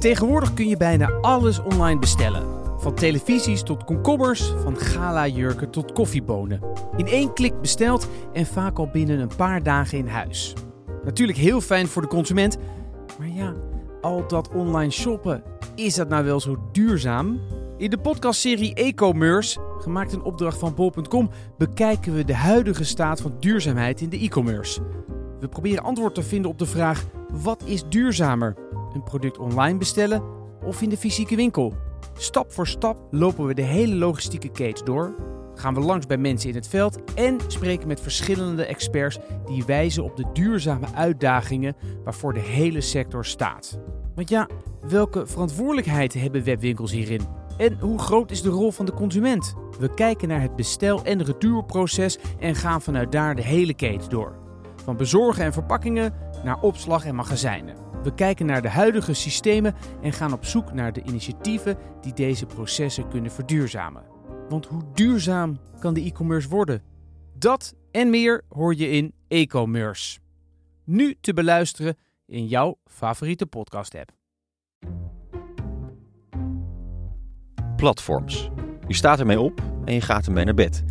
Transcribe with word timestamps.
Tegenwoordig 0.00 0.54
kun 0.54 0.68
je 0.68 0.76
bijna 0.76 1.10
alles 1.20 1.62
online 1.62 1.98
bestellen. 1.98 2.42
Van 2.78 2.94
televisies 2.94 3.62
tot 3.62 3.84
komkommers, 3.84 4.52
van 4.62 4.76
gala-jurken 4.76 5.70
tot 5.70 5.92
koffiebonen. 5.92 6.60
In 6.96 7.06
één 7.06 7.32
klik 7.32 7.60
besteld 7.60 8.08
en 8.32 8.46
vaak 8.46 8.78
al 8.78 8.88
binnen 8.92 9.18
een 9.18 9.36
paar 9.36 9.62
dagen 9.62 9.98
in 9.98 10.06
huis. 10.06 10.54
Natuurlijk 11.04 11.38
heel 11.38 11.60
fijn 11.60 11.88
voor 11.88 12.02
de 12.02 12.08
consument, 12.08 12.56
maar 13.18 13.28
ja, 13.28 13.54
al 14.00 14.28
dat 14.28 14.48
online 14.54 14.90
shoppen, 14.90 15.42
is 15.74 15.94
dat 15.94 16.08
nou 16.08 16.24
wel 16.24 16.40
zo 16.40 16.56
duurzaam? 16.72 17.40
In 17.76 17.90
de 17.90 17.98
podcastserie 17.98 18.74
E-commerce, 18.74 19.60
gemaakt 19.78 20.12
in 20.12 20.22
opdracht 20.22 20.58
van 20.58 20.74
bol.com, 20.74 21.30
bekijken 21.58 22.14
we 22.14 22.24
de 22.24 22.34
huidige 22.34 22.84
staat 22.84 23.20
van 23.20 23.34
duurzaamheid 23.40 24.00
in 24.00 24.08
de 24.08 24.18
e-commerce. 24.18 24.80
We 25.40 25.48
proberen 25.48 25.82
antwoord 25.82 26.14
te 26.14 26.22
vinden 26.22 26.50
op 26.50 26.58
de 26.58 26.66
vraag: 26.66 27.06
wat 27.32 27.62
is 27.64 27.84
duurzamer? 27.88 28.56
Een 28.92 29.02
product 29.02 29.38
online 29.38 29.78
bestellen 29.78 30.22
of 30.64 30.82
in 30.82 30.88
de 30.88 30.96
fysieke 30.96 31.36
winkel? 31.36 31.74
Stap 32.16 32.52
voor 32.52 32.66
stap 32.66 33.06
lopen 33.10 33.46
we 33.46 33.54
de 33.54 33.62
hele 33.62 33.94
logistieke 33.94 34.48
keten 34.48 34.84
door, 34.84 35.14
gaan 35.54 35.74
we 35.74 35.80
langs 35.80 36.06
bij 36.06 36.16
mensen 36.16 36.48
in 36.48 36.54
het 36.54 36.68
veld 36.68 37.14
en 37.14 37.38
spreken 37.46 37.88
met 37.88 38.00
verschillende 38.00 38.64
experts 38.64 39.18
die 39.46 39.64
wijzen 39.64 40.04
op 40.04 40.16
de 40.16 40.24
duurzame 40.32 40.86
uitdagingen 40.94 41.76
waarvoor 42.04 42.32
de 42.32 42.40
hele 42.40 42.80
sector 42.80 43.24
staat. 43.24 43.78
Want 44.14 44.28
ja, 44.28 44.48
welke 44.88 45.26
verantwoordelijkheid 45.26 46.14
hebben 46.14 46.44
webwinkels 46.44 46.92
hierin? 46.92 47.20
En 47.56 47.78
hoe 47.80 47.98
groot 47.98 48.30
is 48.30 48.42
de 48.42 48.48
rol 48.48 48.70
van 48.70 48.86
de 48.86 48.92
consument? 48.92 49.54
We 49.78 49.94
kijken 49.94 50.28
naar 50.28 50.40
het 50.40 50.56
bestel- 50.56 51.04
en 51.04 51.22
retourproces 51.22 52.18
en 52.38 52.54
gaan 52.54 52.82
vanuit 52.82 53.12
daar 53.12 53.34
de 53.34 53.42
hele 53.42 53.74
keten 53.74 54.10
door. 54.10 54.38
Van 54.84 54.96
bezorgen 54.96 55.44
en 55.44 55.52
verpakkingen 55.52 56.14
naar 56.44 56.60
opslag 56.60 57.04
en 57.04 57.14
magazijnen. 57.14 57.89
We 58.02 58.14
kijken 58.14 58.46
naar 58.46 58.62
de 58.62 58.68
huidige 58.68 59.14
systemen 59.14 59.74
en 60.02 60.12
gaan 60.12 60.32
op 60.32 60.44
zoek 60.44 60.72
naar 60.72 60.92
de 60.92 61.02
initiatieven 61.02 61.76
die 62.00 62.12
deze 62.12 62.46
processen 62.46 63.08
kunnen 63.08 63.30
verduurzamen. 63.30 64.02
Want 64.48 64.66
hoe 64.66 64.82
duurzaam 64.94 65.58
kan 65.78 65.94
de 65.94 66.04
e-commerce 66.04 66.48
worden? 66.48 66.82
Dat 67.38 67.74
en 67.90 68.10
meer 68.10 68.42
hoor 68.48 68.74
je 68.74 68.90
in 68.90 69.12
e-commerce. 69.28 70.18
Nu 70.84 71.16
te 71.20 71.32
beluisteren 71.32 71.96
in 72.26 72.46
jouw 72.46 72.78
favoriete 72.86 73.46
podcast-app. 73.46 74.10
Platforms. 77.76 78.50
Je 78.86 78.94
staat 78.94 79.20
ermee 79.20 79.40
op 79.40 79.62
en 79.84 79.94
je 79.94 80.00
gaat 80.00 80.26
ermee 80.26 80.44
naar 80.44 80.54
bed. 80.54 80.84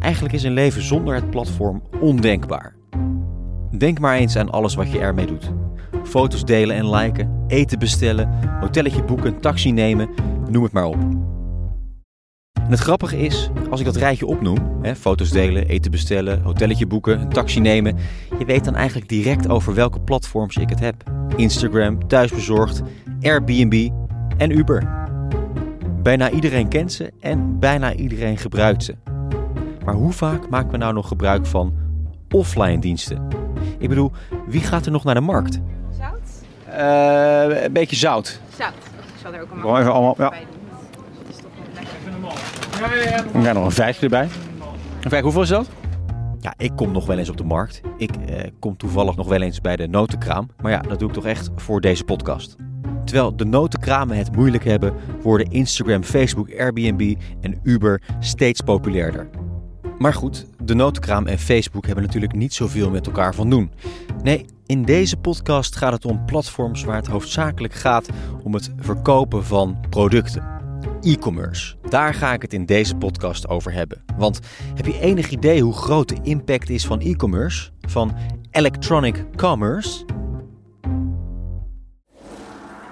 Eigenlijk 0.00 0.34
is 0.34 0.42
een 0.42 0.52
leven 0.52 0.82
zonder 0.82 1.14
het 1.14 1.30
platform 1.30 1.82
ondenkbaar. 2.00 2.76
Denk 3.78 3.98
maar 3.98 4.16
eens 4.16 4.36
aan 4.36 4.50
alles 4.50 4.74
wat 4.74 4.92
je 4.92 4.98
ermee 4.98 5.26
doet. 5.26 5.52
Foto's 6.04 6.44
delen 6.44 6.76
en 6.76 6.90
liken, 6.90 7.44
eten 7.46 7.78
bestellen, 7.78 8.58
hotelletje 8.60 9.04
boeken, 9.04 9.40
taxi 9.40 9.72
nemen, 9.72 10.08
noem 10.50 10.62
het 10.62 10.72
maar 10.72 10.86
op. 10.86 10.98
En 12.52 12.76
het 12.76 12.84
grappige 12.84 13.18
is, 13.18 13.50
als 13.70 13.80
ik 13.80 13.86
dat 13.86 13.96
rijtje 13.96 14.26
opnoem, 14.26 14.58
hè, 14.82 14.96
foto's 14.96 15.30
delen, 15.30 15.68
eten 15.68 15.90
bestellen, 15.90 16.42
hotelletje 16.42 16.86
boeken, 16.86 17.20
een 17.20 17.28
taxi 17.28 17.60
nemen, 17.60 17.96
je 18.38 18.44
weet 18.44 18.64
dan 18.64 18.74
eigenlijk 18.74 19.08
direct 19.08 19.48
over 19.48 19.74
welke 19.74 20.00
platforms 20.00 20.56
ik 20.56 20.68
het 20.68 20.80
heb. 20.80 20.94
Instagram, 21.36 22.08
thuisbezorgd, 22.08 22.82
Airbnb 23.20 23.90
en 24.36 24.50
Uber. 24.58 25.08
Bijna 26.02 26.30
iedereen 26.30 26.68
kent 26.68 26.92
ze 26.92 27.12
en 27.20 27.58
bijna 27.58 27.94
iedereen 27.94 28.38
gebruikt 28.38 28.84
ze. 28.84 28.94
Maar 29.84 29.94
hoe 29.94 30.12
vaak 30.12 30.48
maken 30.48 30.70
we 30.70 30.76
nou 30.76 30.92
nog 30.92 31.08
gebruik 31.08 31.46
van 31.46 31.72
offline 32.30 32.78
diensten? 32.78 33.26
Ik 33.78 33.88
bedoel, 33.88 34.12
wie 34.46 34.60
gaat 34.60 34.86
er 34.86 34.92
nog 34.92 35.04
naar 35.04 35.14
de 35.14 35.20
markt? 35.20 35.60
Eh, 36.80 37.62
een 37.62 37.72
beetje 37.72 37.96
zout. 37.96 38.40
Zout. 38.58 38.72
Ik 38.96 39.20
zal 39.22 39.32
er 39.34 39.42
ook 39.42 39.50
allemaal, 39.50 39.78
even 39.78 39.92
allemaal, 39.92 40.14
ja. 40.18 40.28
bij 40.28 40.38
doen. 40.38 41.04
Dat 41.14 41.34
is 41.34 41.36
toch 41.36 41.50
wel 41.56 41.64
lekker. 41.74 43.38
Ik 43.40 43.44
ga 43.44 43.52
nog 43.52 43.64
een 43.64 43.70
vijfje 43.70 44.02
erbij. 44.02 44.28
Een 45.00 45.10
vijf, 45.10 45.22
hoeveel 45.22 45.42
is 45.42 45.48
dat? 45.48 45.68
Ja, 46.40 46.54
ik 46.56 46.72
kom 46.76 46.92
nog 46.92 47.06
wel 47.06 47.18
eens 47.18 47.28
op 47.28 47.36
de 47.36 47.44
markt. 47.44 47.80
Ik 47.96 48.10
eh, 48.16 48.50
kom 48.58 48.76
toevallig 48.76 49.16
nog 49.16 49.28
wel 49.28 49.42
eens 49.42 49.60
bij 49.60 49.76
de 49.76 49.88
notenkraam. 49.88 50.48
Maar 50.62 50.72
ja, 50.72 50.78
dat 50.78 50.98
doe 50.98 51.08
ik 51.08 51.14
toch 51.14 51.26
echt 51.26 51.50
voor 51.56 51.80
deze 51.80 52.04
podcast. 52.04 52.56
Terwijl 53.04 53.36
de 53.36 53.44
notenkramen 53.44 54.16
het 54.16 54.36
moeilijk 54.36 54.64
hebben, 54.64 54.94
worden 55.22 55.50
Instagram, 55.50 56.02
Facebook, 56.02 56.58
Airbnb 56.58 57.14
en 57.40 57.60
Uber 57.62 58.02
steeds 58.20 58.60
populairder. 58.60 59.28
Maar 59.98 60.14
goed, 60.14 60.46
de 60.62 60.74
notenkraam 60.74 61.26
en 61.26 61.38
Facebook 61.38 61.86
hebben 61.86 62.04
natuurlijk 62.04 62.34
niet 62.34 62.54
zoveel 62.54 62.90
met 62.90 63.06
elkaar 63.06 63.34
van 63.34 63.50
doen. 63.50 63.72
Nee, 64.22 64.46
in 64.70 64.82
deze 64.82 65.16
podcast 65.16 65.76
gaat 65.76 65.92
het 65.92 66.04
om 66.04 66.24
platforms 66.24 66.84
waar 66.84 66.96
het 66.96 67.06
hoofdzakelijk 67.06 67.74
gaat 67.74 68.08
om 68.42 68.54
het 68.54 68.70
verkopen 68.76 69.44
van 69.44 69.80
producten. 69.88 70.60
E-commerce. 71.00 71.76
Daar 71.88 72.14
ga 72.14 72.32
ik 72.32 72.42
het 72.42 72.52
in 72.52 72.66
deze 72.66 72.94
podcast 72.94 73.48
over 73.48 73.72
hebben. 73.72 74.04
Want 74.16 74.40
heb 74.74 74.86
je 74.86 75.00
enig 75.00 75.30
idee 75.30 75.62
hoe 75.62 75.72
groot 75.72 76.08
de 76.08 76.18
impact 76.22 76.68
is 76.68 76.86
van 76.86 77.00
e-commerce? 77.00 77.70
Van 77.80 78.16
electronic 78.50 79.24
commerce? 79.36 80.04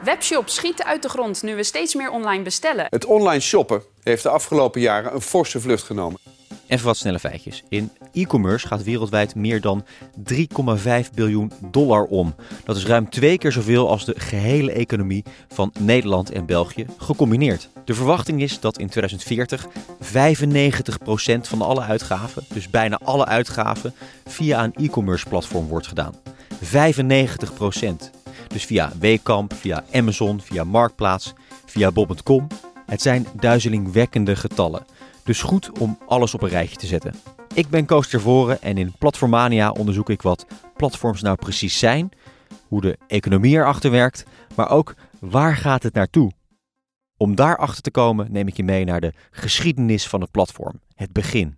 Webshops 0.05 0.55
schieten 0.55 0.85
uit 0.85 1.03
de 1.03 1.09
grond 1.09 1.43
nu 1.43 1.57
we 1.57 1.63
steeds 1.63 1.95
meer 1.95 2.11
online 2.11 2.43
bestellen. 2.43 2.87
Het 2.89 3.05
online 3.05 3.41
shoppen 3.41 3.83
heeft 4.03 4.23
de 4.23 4.29
afgelopen 4.29 4.81
jaren 4.81 5.15
een 5.15 5.21
forse 5.21 5.61
vlucht 5.61 5.83
genomen. 5.83 6.21
Even 6.67 6.87
wat 6.87 6.97
snelle 6.97 7.19
feitjes. 7.19 7.63
In 7.69 7.91
e-commerce 8.13 8.67
gaat 8.67 8.83
wereldwijd 8.83 9.35
meer 9.35 9.61
dan 9.61 9.85
3,5 10.33 10.41
biljoen 11.15 11.53
dollar 11.71 12.05
om. 12.05 12.35
Dat 12.65 12.77
is 12.77 12.87
ruim 12.87 13.11
twee 13.11 13.39
keer 13.39 13.53
zoveel 13.53 13.89
als 13.89 14.05
de 14.05 14.15
gehele 14.17 14.73
economie 14.73 15.25
van 15.49 15.73
Nederland 15.79 16.31
en 16.31 16.47
België 16.47 16.87
gecombineerd. 16.99 17.69
De 17.85 17.95
verwachting 17.95 18.43
is 18.43 18.61
dat 18.61 18.79
in 18.79 18.89
2040 18.89 19.67
95% 19.67 19.71
van 21.41 21.63
alle 21.63 21.81
uitgaven, 21.81 22.45
dus 22.49 22.71
bijna 22.71 22.99
alle 23.05 23.25
uitgaven, 23.25 23.95
via 24.27 24.65
een 24.65 24.75
e-commerce 24.75 25.29
platform 25.29 25.67
wordt 25.67 25.87
gedaan. 25.87 26.15
95%. 26.65 28.11
Dus 28.49 28.65
via 28.65 28.93
Wekamp, 28.99 29.55
via 29.55 29.85
Amazon, 29.93 30.41
via 30.41 30.65
Marktplaats, 30.65 31.33
via 31.67 31.91
Bob.com. 31.91 32.47
Het 32.87 33.03
zijn 33.03 33.27
duizelingwekkende 33.41 34.37
getallen. 34.37 34.85
Dus 35.25 35.43
goed 35.43 35.79
om 35.79 35.99
alles 36.07 36.35
op 36.35 36.43
een 36.43 36.49
rijtje 36.49 36.77
te 36.77 36.87
zetten. 36.87 37.38
Ik 37.55 37.69
ben 37.69 37.85
Koos 37.85 38.09
Tervoren 38.09 38.63
en 38.63 38.79
in 38.79 38.93
Platformania 38.99 39.71
onderzoek 39.71 40.11
ik 40.11 40.23
wat 40.23 40.47
platforms 40.77 41.23
nou 41.23 41.37
precies 41.37 41.79
zijn, 41.79 42.11
hoe 42.69 42.81
de 42.81 42.99
economie 43.07 43.57
erachter 43.57 43.91
werkt, 43.91 44.25
maar 44.55 44.71
ook 44.71 44.95
waar 45.21 45.57
gaat 45.57 45.83
het 45.83 45.95
naartoe. 45.95 46.33
Om 47.17 47.35
daarachter 47.35 47.83
te 47.83 47.91
komen 47.91 48.33
neem 48.33 48.49
ik 48.49 48.57
je 48.57 48.65
mee 48.65 48.85
naar 48.85 49.01
de 49.01 49.13
geschiedenis 49.31 50.07
van 50.07 50.21
het 50.21 50.31
platform, 50.31 50.81
het 50.95 51.13
begin. 51.13 51.57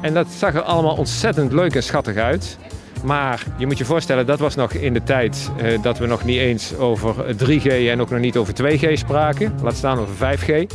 En 0.00 0.14
dat 0.14 0.28
zag 0.28 0.54
er 0.54 0.62
allemaal 0.62 0.96
ontzettend 0.96 1.52
leuk 1.52 1.74
en 1.74 1.82
schattig 1.82 2.16
uit. 2.16 2.58
Maar 3.04 3.46
je 3.58 3.66
moet 3.66 3.78
je 3.78 3.84
voorstellen, 3.84 4.26
dat 4.26 4.38
was 4.38 4.54
nog 4.54 4.72
in 4.72 4.92
de 4.92 5.02
tijd 5.02 5.50
eh, 5.56 5.82
dat 5.82 5.98
we 5.98 6.06
nog 6.06 6.24
niet 6.24 6.38
eens 6.38 6.74
over 6.74 7.36
3G 7.36 7.66
en 7.66 8.00
ook 8.00 8.10
nog 8.10 8.20
niet 8.20 8.36
over 8.36 8.54
2G 8.62 8.92
spraken. 8.92 9.54
Laat 9.62 9.76
staan 9.76 9.98
over 9.98 10.38
5G. 10.38 10.66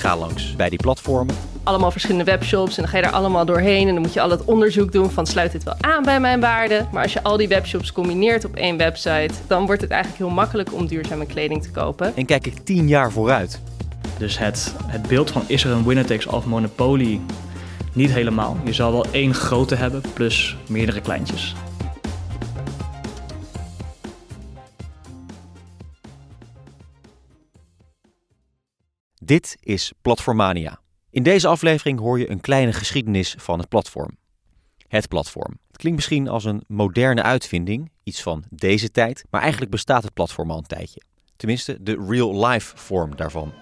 Ga 0.00 0.16
langs 0.16 0.56
bij 0.56 0.68
die 0.68 0.78
platformen. 0.78 1.34
allemaal 1.62 1.90
verschillende 1.90 2.24
webshops 2.24 2.76
en 2.76 2.82
dan 2.82 2.90
ga 2.90 2.96
je 2.96 3.02
daar 3.02 3.12
allemaal 3.12 3.44
doorheen 3.44 3.88
en 3.88 3.94
dan 3.94 4.02
moet 4.02 4.12
je 4.12 4.20
al 4.20 4.30
het 4.30 4.44
onderzoek 4.44 4.92
doen 4.92 5.10
van 5.10 5.26
sluit 5.26 5.52
dit 5.52 5.64
wel 5.64 5.74
aan 5.80 6.02
bij 6.02 6.20
mijn 6.20 6.40
waarden. 6.40 6.88
Maar 6.92 7.02
als 7.02 7.12
je 7.12 7.22
al 7.22 7.36
die 7.36 7.48
webshops 7.48 7.92
combineert 7.92 8.44
op 8.44 8.54
één 8.54 8.76
website, 8.76 9.34
dan 9.46 9.66
wordt 9.66 9.80
het 9.80 9.90
eigenlijk 9.90 10.22
heel 10.22 10.34
makkelijk 10.34 10.74
om 10.74 10.86
duurzame 10.86 11.26
kleding 11.26 11.62
te 11.62 11.70
kopen. 11.70 12.16
En 12.16 12.26
kijk 12.26 12.46
ik 12.46 12.58
tien 12.64 12.88
jaar 12.88 13.12
vooruit. 13.12 13.60
Dus 14.18 14.38
het, 14.38 14.74
het 14.86 15.02
beeld 15.08 15.30
van 15.30 15.42
is 15.46 15.64
er 15.64 15.70
een 15.70 15.84
winner 15.84 16.06
takes 16.06 16.28
all 16.28 16.42
monopolie 16.46 17.20
niet 17.92 18.10
helemaal. 18.10 18.56
Je 18.64 18.72
zal 18.72 18.92
wel 18.92 19.04
één 19.10 19.34
grote 19.34 19.74
hebben 19.74 20.02
plus 20.14 20.56
meerdere 20.68 21.00
kleintjes. 21.00 21.54
Dit 29.30 29.56
is 29.60 29.92
Platformania. 30.02 30.80
In 31.10 31.22
deze 31.22 31.48
aflevering 31.48 31.98
hoor 31.98 32.18
je 32.18 32.30
een 32.30 32.40
kleine 32.40 32.72
geschiedenis 32.72 33.34
van 33.38 33.58
het 33.58 33.68
platform. 33.68 34.10
Het 34.88 35.08
platform. 35.08 35.58
Het 35.66 35.76
klinkt 35.76 35.98
misschien 35.98 36.28
als 36.28 36.44
een 36.44 36.62
moderne 36.66 37.22
uitvinding, 37.22 37.90
iets 38.02 38.22
van 38.22 38.44
deze 38.48 38.90
tijd, 38.90 39.24
maar 39.30 39.40
eigenlijk 39.40 39.70
bestaat 39.70 40.02
het 40.02 40.14
platform 40.14 40.50
al 40.50 40.56
een 40.56 40.66
tijdje. 40.66 41.02
Tenminste, 41.36 41.82
de 41.82 42.04
real-life 42.08 42.76
vorm 42.76 43.16
daarvan. 43.16 43.52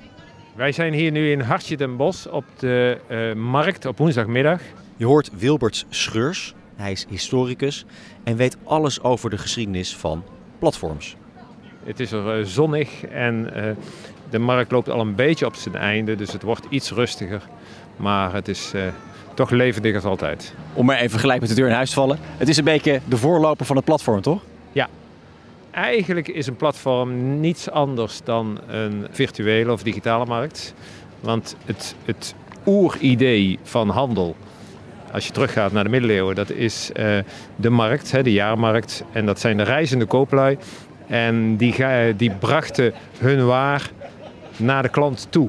Wij 0.57 0.73
zijn 0.73 0.93
hier 0.93 1.11
nu 1.11 1.31
in 1.31 1.41
Hartje 1.41 1.77
den 1.77 1.97
Bosch 1.97 2.27
op 2.27 2.45
de 2.59 3.01
eh, 3.09 3.35
markt 3.35 3.85
op 3.85 3.99
woensdagmiddag. 3.99 4.63
Je 4.97 5.05
hoort 5.05 5.31
Wilbert 5.39 5.87
Scheurs, 5.89 6.55
hij 6.77 6.93
is 6.93 7.07
historicus 7.09 7.85
en 8.25 8.37
weet 8.37 8.57
alles 8.65 9.01
over 9.03 9.31
de 9.31 9.39
geschiedenis 9.39 9.97
van 9.97 10.25
platforms. 10.59 11.17
Het 11.85 12.01
is 12.01 12.13
er 12.13 12.39
eh, 12.39 12.45
zonnig 12.45 13.05
en 13.05 13.55
eh, 13.55 13.77
de 14.31 14.39
markt 14.39 14.71
loopt 14.71 14.91
al 14.91 15.01
een 15.01 15.15
beetje 15.15 15.47
op 15.47 15.55
zijn 15.55 15.77
einde, 15.77 16.17
dus 16.17 16.33
het 16.33 16.43
wordt 16.43 16.67
iets 16.69 16.91
rustiger. 16.91 17.43
Maar 17.97 18.33
het 18.33 18.49
is, 18.49 18.73
eh, 18.75 18.83
toch 19.39 19.51
levendig 19.51 19.95
als 19.95 20.05
altijd. 20.05 20.55
Om 20.73 20.87
maar 20.87 20.99
even 20.99 21.19
gelijk 21.19 21.41
met 21.41 21.49
de 21.49 21.55
deur 21.55 21.69
in 21.69 21.75
huis 21.75 21.89
te 21.89 21.95
vallen. 21.95 22.19
Het 22.37 22.49
is 22.49 22.57
een 22.57 22.65
beetje 22.65 23.01
de 23.05 23.17
voorloper 23.17 23.67
van 23.67 23.77
het 23.77 23.85
platform, 23.85 24.21
toch? 24.21 24.43
Ja. 24.73 24.89
Eigenlijk 25.71 26.29
is 26.29 26.47
een 26.47 26.57
platform 26.57 27.41
niets 27.41 27.71
anders 27.71 28.21
dan 28.25 28.61
een 28.69 29.07
virtuele 29.11 29.73
of 29.73 29.83
digitale 29.83 30.27
markt. 30.27 30.75
Want 31.21 31.57
het, 31.65 31.95
het 32.05 32.35
oeridee 32.67 33.59
van 33.63 33.89
handel, 33.89 34.37
als 35.13 35.27
je 35.27 35.33
teruggaat 35.33 35.73
naar 35.73 35.85
de 35.85 35.91
middeleeuwen, 35.91 36.35
dat 36.35 36.51
is 36.51 36.91
uh, 36.97 37.19
de 37.57 37.71
markt, 37.71 38.11
hè, 38.11 38.23
de 38.23 38.33
jaarmarkt. 38.33 39.05
En 39.13 39.27
dat 39.27 39.41
zijn 39.41 39.57
de 39.57 39.63
reizende 39.63 40.07
kooplui. 40.07 40.59
En 41.07 41.57
die, 41.57 41.75
die 42.17 42.31
brachten 42.31 42.93
hun 43.19 43.47
waar 43.47 43.91
naar 44.59 44.83
de 44.83 44.89
klant 44.89 45.27
toe. 45.31 45.49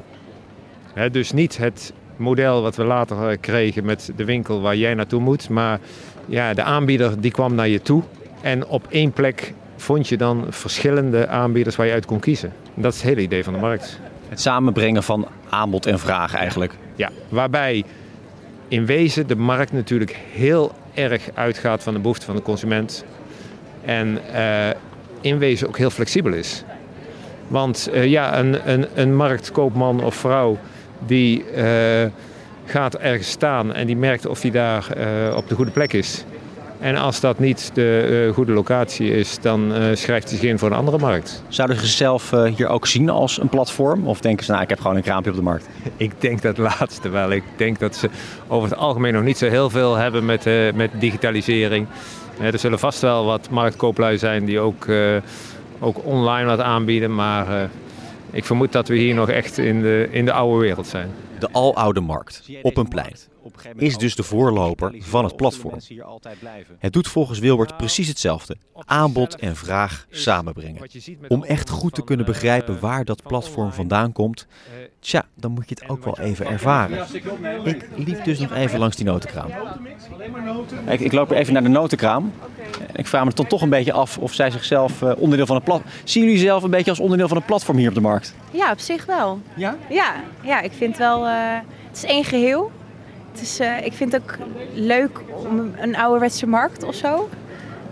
Dus 1.10 1.32
niet 1.32 1.56
het 1.56 1.92
model 2.16 2.62
wat 2.62 2.76
we 2.76 2.84
later 2.84 3.38
kregen 3.38 3.84
met 3.84 4.12
de 4.16 4.24
winkel 4.24 4.60
waar 4.60 4.76
jij 4.76 4.94
naartoe 4.94 5.20
moet. 5.20 5.48
Maar 5.48 5.78
ja, 6.26 6.54
de 6.54 6.62
aanbieder 6.62 7.20
die 7.20 7.30
kwam 7.30 7.54
naar 7.54 7.68
je 7.68 7.82
toe. 7.82 8.02
En 8.40 8.66
op 8.66 8.86
één 8.88 9.12
plek 9.12 9.52
vond 9.76 10.08
je 10.08 10.16
dan 10.16 10.46
verschillende 10.48 11.28
aanbieders 11.28 11.76
waar 11.76 11.86
je 11.86 11.92
uit 11.92 12.06
kon 12.06 12.20
kiezen. 12.20 12.52
Dat 12.74 12.92
is 12.92 12.98
het 12.98 13.08
hele 13.08 13.22
idee 13.22 13.44
van 13.44 13.52
de 13.52 13.58
markt. 13.58 14.00
Het 14.28 14.40
samenbrengen 14.40 15.02
van 15.02 15.28
aanbod 15.48 15.86
en 15.86 15.98
vraag 15.98 16.34
eigenlijk. 16.34 16.74
Ja, 16.94 17.10
waarbij 17.28 17.84
in 18.68 18.86
wezen 18.86 19.26
de 19.26 19.36
markt 19.36 19.72
natuurlijk 19.72 20.16
heel 20.32 20.72
erg 20.94 21.28
uitgaat 21.34 21.82
van 21.82 21.94
de 21.94 22.00
behoeften 22.00 22.26
van 22.26 22.36
de 22.36 22.42
consument. 22.42 23.04
En 23.84 24.18
uh, 24.34 24.68
in 25.20 25.38
wezen 25.38 25.68
ook 25.68 25.78
heel 25.78 25.90
flexibel 25.90 26.32
is. 26.32 26.64
Want 27.50 27.88
uh, 27.92 28.06
ja, 28.06 28.38
een, 28.38 28.70
een, 28.70 28.86
een 28.94 29.16
marktkoopman 29.16 30.04
of 30.04 30.14
vrouw 30.14 30.58
die 31.06 31.44
uh, 31.56 31.64
gaat 32.64 32.94
ergens 32.94 33.30
staan 33.30 33.74
en 33.74 33.86
die 33.86 33.96
merkt 33.96 34.26
of 34.26 34.42
hij 34.42 34.50
daar 34.50 34.86
op 35.36 35.48
de 35.48 35.54
goede 35.54 35.70
plek 35.70 35.92
is. 35.92 36.24
En 36.80 36.96
als 36.96 37.20
dat 37.20 37.38
niet 37.38 37.70
de 37.74 38.24
uh, 38.26 38.34
goede 38.34 38.52
locatie 38.52 39.10
is, 39.10 39.38
dan 39.40 39.76
uh, 39.76 39.84
schrijft 39.94 40.28
hij 40.28 40.38
zich 40.38 40.48
in 40.48 40.58
voor 40.58 40.70
een 40.70 40.76
andere 40.76 40.98
markt. 40.98 41.42
Zouden 41.48 41.76
ze 41.76 41.86
zichzelf 41.86 42.32
uh, 42.32 42.44
hier 42.44 42.68
ook 42.68 42.86
zien 42.86 43.10
als 43.10 43.40
een 43.40 43.48
platform? 43.48 44.06
Of 44.06 44.20
denken 44.20 44.44
ze, 44.44 44.50
nou, 44.50 44.62
ik 44.62 44.68
heb 44.68 44.80
gewoon 44.80 44.96
een 44.96 45.02
kraampje 45.02 45.30
op 45.30 45.36
de 45.36 45.42
markt? 45.42 45.68
Ik 45.96 46.12
denk 46.18 46.42
dat 46.42 46.58
laatste 46.58 47.08
wel. 47.08 47.30
Ik 47.30 47.42
denk 47.56 47.78
dat 47.78 47.96
ze 47.96 48.10
over 48.48 48.68
het 48.68 48.78
algemeen 48.78 49.12
nog 49.12 49.22
niet 49.22 49.38
zo 49.38 49.48
heel 49.48 49.70
veel 49.70 49.96
hebben 49.96 50.24
met, 50.24 50.44
met 50.74 50.90
digitalisering. 50.98 51.86
er 52.40 52.58
zullen 52.58 52.78
vast 52.78 53.00
wel 53.00 53.24
wat 53.24 53.50
marktkooplui 53.50 54.18
zijn 54.18 54.44
die 54.44 54.60
ook, 54.60 54.86
ook 55.80 56.04
online 56.04 56.46
wat 56.46 56.60
aanbieden. 56.60 57.14
Maar 57.14 57.70
ik 58.30 58.44
vermoed 58.44 58.72
dat 58.72 58.88
we 58.88 58.96
hier 58.96 59.14
nog 59.14 59.28
echt 59.28 59.58
in 59.58 59.82
de, 59.82 60.08
in 60.10 60.24
de 60.24 60.32
oude 60.32 60.60
wereld 60.60 60.86
zijn. 60.86 61.10
De 61.38 61.52
aloude 61.52 62.00
markt, 62.00 62.42
op 62.62 62.76
een 62.76 62.88
plein 62.88 63.14
is 63.76 63.96
dus 63.96 64.14
de 64.14 64.22
voorloper 64.22 64.94
van 64.98 65.24
het 65.24 65.36
platform. 65.36 65.78
Het 66.78 66.92
doet 66.92 67.08
volgens 67.08 67.38
Wilbert 67.38 67.76
precies 67.76 68.08
hetzelfde. 68.08 68.56
Aanbod 68.84 69.36
en 69.36 69.56
vraag 69.56 70.06
samenbrengen. 70.10 70.82
Om 71.28 71.44
echt 71.44 71.70
goed 71.70 71.94
te 71.94 72.04
kunnen 72.04 72.26
begrijpen 72.26 72.80
waar 72.80 73.04
dat 73.04 73.22
platform 73.22 73.72
vandaan 73.72 74.12
komt, 74.12 74.46
tja, 75.00 75.26
dan 75.34 75.50
moet 75.50 75.68
je 75.68 75.76
het 75.80 75.88
ook 75.88 76.04
wel 76.04 76.18
even 76.18 76.46
ervaren. 76.46 77.06
Ik 77.64 77.88
liep 77.96 78.24
dus 78.24 78.38
nog 78.38 78.52
even 78.52 78.78
langs 78.78 78.96
die 78.96 79.04
notenkraam. 79.04 79.50
Ik, 80.86 81.00
ik 81.00 81.12
loop 81.12 81.30
even 81.30 81.52
naar 81.52 81.62
de 81.62 81.68
notenkraam. 81.68 82.32
Ik 82.94 83.06
vraag 83.06 83.24
me 83.24 83.30
dan 83.34 83.46
toch 83.46 83.62
een 83.62 83.68
beetje 83.68 83.92
af 83.92 84.18
of 84.18 84.32
zij 84.32 84.50
zichzelf 84.50 85.02
uh, 85.02 85.12
onderdeel 85.16 85.46
van 85.46 85.56
het 85.56 85.64
platform... 85.64 85.90
Zien 86.04 86.24
jullie 86.24 86.38
zelf 86.38 86.62
een 86.62 86.70
beetje 86.70 86.90
als 86.90 87.00
onderdeel 87.00 87.28
van 87.28 87.36
het 87.36 87.46
platform 87.46 87.76
hier 87.76 87.88
op 87.88 87.94
de 87.94 88.00
markt? 88.00 88.34
Ja, 88.50 88.70
op 88.70 88.78
zich 88.78 89.06
wel. 89.06 89.40
Ja? 89.54 89.76
Ja, 89.88 90.14
ja 90.42 90.60
ik 90.60 90.72
vind 90.76 90.96
wel... 90.96 91.26
Uh, 91.26 91.32
het 91.88 91.96
is 91.96 92.04
één 92.04 92.24
geheel. 92.24 92.70
Het 93.32 93.40
is, 93.40 93.60
uh, 93.60 93.84
ik 93.84 93.92
vind 93.92 94.12
het 94.12 94.22
ook 94.22 94.38
leuk 94.74 95.20
om 95.44 95.72
een 95.78 95.96
ouderwetse 95.96 96.46
markt 96.46 96.82
of 96.82 96.94
zo. 96.94 97.28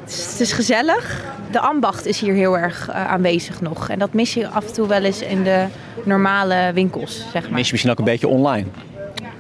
Het 0.01 0.11
is, 0.11 0.31
het 0.31 0.41
is 0.41 0.53
gezellig. 0.53 1.25
De 1.51 1.61
ambacht 1.61 2.07
is 2.07 2.21
hier 2.21 2.35
heel 2.35 2.59
erg 2.59 2.91
aanwezig 2.91 3.61
nog. 3.61 3.89
En 3.89 3.99
dat 3.99 4.13
mis 4.13 4.35
je 4.35 4.49
af 4.49 4.67
en 4.67 4.73
toe 4.73 4.87
wel 4.87 5.03
eens 5.03 5.23
in 5.23 5.43
de 5.43 5.67
normale 6.05 6.71
winkels, 6.75 7.25
zeg 7.33 7.43
maar. 7.43 7.53
Mis 7.53 7.67
je 7.67 7.73
misschien 7.73 7.91
ook 7.91 7.99
een 7.99 8.05
beetje 8.05 8.29
online? 8.29 8.67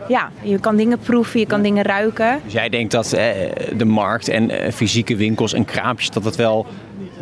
Ja, 0.08 0.30
je 0.42 0.58
kan 0.58 0.76
dingen 0.76 0.98
proeven, 0.98 1.40
je 1.40 1.46
kan 1.46 1.62
dingen 1.62 1.84
ruiken. 1.84 2.40
Dus 2.44 2.52
jij 2.52 2.68
denkt 2.68 2.92
dat 2.92 3.12
eh, 3.12 3.30
de 3.76 3.84
markt 3.84 4.28
en 4.28 4.50
eh, 4.50 4.72
fysieke 4.72 5.16
winkels 5.16 5.52
en 5.52 5.64
kraampjes... 5.64 6.10
dat 6.10 6.22
dat 6.22 6.36
wel 6.36 6.66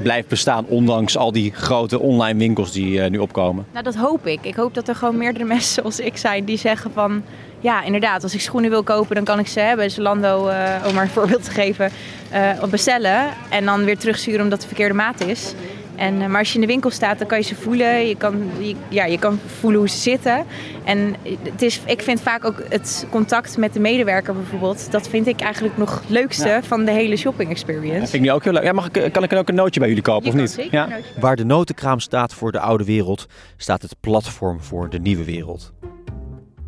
blijft 0.03 0.29
bestaan, 0.29 0.65
ondanks 0.69 1.17
al 1.17 1.33
die 1.33 1.53
grote 1.53 2.01
online 2.01 2.39
winkels 2.39 2.73
die 2.73 2.99
uh, 2.99 3.07
nu 3.07 3.19
opkomen? 3.19 3.67
Nou, 3.73 3.85
dat 3.85 3.95
hoop 3.95 4.27
ik. 4.27 4.39
Ik 4.43 4.55
hoop 4.55 4.75
dat 4.75 4.89
er 4.89 4.95
gewoon 4.95 5.17
meerdere 5.17 5.45
mensen 5.55 5.75
zoals 5.75 6.01
ik 6.01 6.17
zijn 6.17 6.45
die 6.45 6.59
zeggen 6.59 6.91
van 6.93 7.23
ja, 7.61 7.83
inderdaad, 7.83 8.23
als 8.23 8.35
ik 8.35 8.41
schoenen 8.41 8.71
wil 8.71 8.83
kopen, 8.83 9.15
dan 9.15 9.25
kan 9.25 9.39
ik 9.39 9.47
ze 9.47 9.61
hebben. 9.61 9.91
Zalando, 9.91 10.49
uh, 10.49 10.85
om 10.87 10.95
maar 10.95 11.05
een 11.05 11.11
voorbeeld 11.21 11.45
te 11.45 11.51
geven, 11.51 11.91
uh, 12.33 12.65
bestellen. 12.65 13.27
En 13.49 13.65
dan 13.65 13.85
weer 13.85 13.99
terugsturen 13.99 14.41
omdat 14.41 14.59
het 14.59 14.69
de 14.69 14.75
verkeerde 14.75 14.95
maat 14.95 15.21
is. 15.21 15.55
En, 15.97 16.21
uh, 16.21 16.27
maar 16.27 16.39
als 16.39 16.49
je 16.49 16.55
in 16.55 16.61
de 16.61 16.67
winkel 16.67 16.91
staat, 16.91 17.19
dan 17.19 17.27
kan 17.27 17.39
je 17.39 17.45
ze 17.45 17.55
voelen. 17.55 18.07
Je 18.09 18.17
kan, 18.17 18.51
je, 18.59 18.75
ja, 18.89 19.05
je 19.05 19.19
kan 19.19 19.39
voelen 19.59 19.79
hoe 19.79 19.89
ze 19.89 19.99
zitten. 19.99 20.45
En 20.85 21.15
het 21.43 21.63
is, 21.63 21.81
ik 21.87 22.03
vind 22.03 22.21
vaak 22.21 22.45
ook 22.45 22.63
het 22.69 23.07
contact 23.11 23.57
met 23.57 23.73
de 23.73 23.81
medewerker 23.81 24.35
bijvoorbeeld... 24.35 24.91
dat 24.91 25.09
vind 25.09 25.27
ik 25.27 25.41
eigenlijk 25.41 25.77
nog 25.77 26.01
het 26.01 26.11
leukste 26.11 26.49
ja. 26.49 26.63
van 26.63 26.85
de 26.85 26.91
hele 26.91 27.17
shopping 27.17 27.51
experience. 27.51 28.01
Dat 28.01 28.11
vind 28.11 28.23
ik 28.23 28.29
nu 28.29 28.35
ook 28.35 28.45
heel 28.45 28.53
leuk. 28.53 28.63
Ja, 28.63 28.73
mag 28.73 28.89
ik, 28.93 29.13
kan 29.13 29.23
ik 29.23 29.33
ook 29.33 29.49
een 29.49 29.55
nootje 29.55 29.81
bij 29.81 29.89
jullie 29.89 30.05
kopen, 30.05 30.37
je 30.37 30.43
of 30.43 30.57
niet? 30.57 30.69
Ja? 30.71 30.89
Waar 31.21 31.37
de 31.37 31.45
notenkraam 31.45 32.01
staat 32.01 32.35
voor 32.35 32.53
de 32.53 32.61
oude 32.61 32.85
wereld... 32.85 33.27
staat 33.57 33.83
het 33.83 33.97
platform 34.01 34.63
voor 34.63 34.91
de 34.91 34.99
nieuwe 34.99 35.25
wereld. 35.25 35.73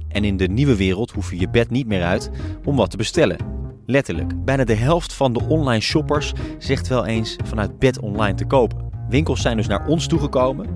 En 0.08 0.24
in 0.24 0.36
de 0.36 0.48
nieuwe 0.48 0.76
wereld 0.76 1.10
hoef 1.10 1.30
je 1.30 1.38
je 1.40 1.48
bed 1.48 1.70
niet 1.70 1.86
meer 1.86 2.02
uit 2.02 2.30
om 2.64 2.76
wat 2.76 2.90
te 2.90 2.96
bestellen. 2.96 3.36
Letterlijk, 3.86 4.44
bijna 4.44 4.64
de 4.64 4.74
helft 4.74 5.12
van 5.12 5.32
de 5.32 5.40
online 5.48 5.80
shoppers 5.80 6.32
zegt 6.58 6.88
wel 6.88 7.06
eens 7.06 7.36
vanuit 7.44 7.78
bed 7.78 8.00
online 8.00 8.34
te 8.34 8.44
kopen. 8.44 8.87
Winkels 9.08 9.40
zijn 9.40 9.56
dus 9.56 9.66
naar 9.66 9.86
ons 9.86 10.06
toegekomen 10.06 10.66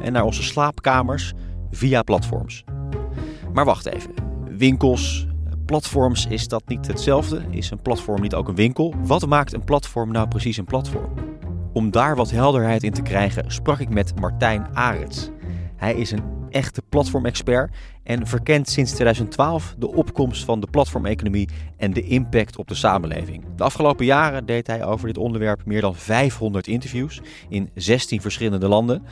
en 0.00 0.12
naar 0.12 0.24
onze 0.24 0.42
slaapkamers 0.42 1.32
via 1.70 2.02
platforms. 2.02 2.64
Maar 3.52 3.64
wacht 3.64 3.86
even, 3.86 4.10
winkels, 4.50 5.26
platforms, 5.66 6.26
is 6.26 6.48
dat 6.48 6.62
niet 6.66 6.86
hetzelfde? 6.86 7.42
Is 7.50 7.70
een 7.70 7.82
platform 7.82 8.20
niet 8.20 8.34
ook 8.34 8.48
een 8.48 8.54
winkel? 8.54 8.94
Wat 9.02 9.26
maakt 9.26 9.52
een 9.52 9.64
platform 9.64 10.12
nou 10.12 10.28
precies 10.28 10.56
een 10.56 10.64
platform? 10.64 11.12
Om 11.72 11.90
daar 11.90 12.16
wat 12.16 12.30
helderheid 12.30 12.82
in 12.82 12.92
te 12.92 13.02
krijgen 13.02 13.50
sprak 13.50 13.78
ik 13.78 13.88
met 13.88 14.20
Martijn 14.20 14.66
Arets. 14.72 15.30
Hij 15.76 15.94
is 15.94 16.10
een 16.10 16.35
echte 16.50 16.82
platformexpert 16.88 17.70
en 18.02 18.26
verkent 18.26 18.68
sinds 18.68 18.92
2012 18.92 19.74
de 19.78 19.92
opkomst 19.92 20.44
van 20.44 20.60
de 20.60 20.66
platformeconomie 20.70 21.48
en 21.76 21.92
de 21.92 22.02
impact 22.02 22.56
op 22.56 22.68
de 22.68 22.74
samenleving. 22.74 23.44
De 23.56 23.64
afgelopen 23.64 24.04
jaren 24.04 24.46
deed 24.46 24.66
hij 24.66 24.84
over 24.84 25.06
dit 25.06 25.18
onderwerp 25.18 25.64
meer 25.64 25.80
dan 25.80 25.94
500 25.94 26.66
interviews 26.66 27.20
in 27.48 27.70
16 27.74 28.20
verschillende 28.20 28.68
landen. 28.68 29.02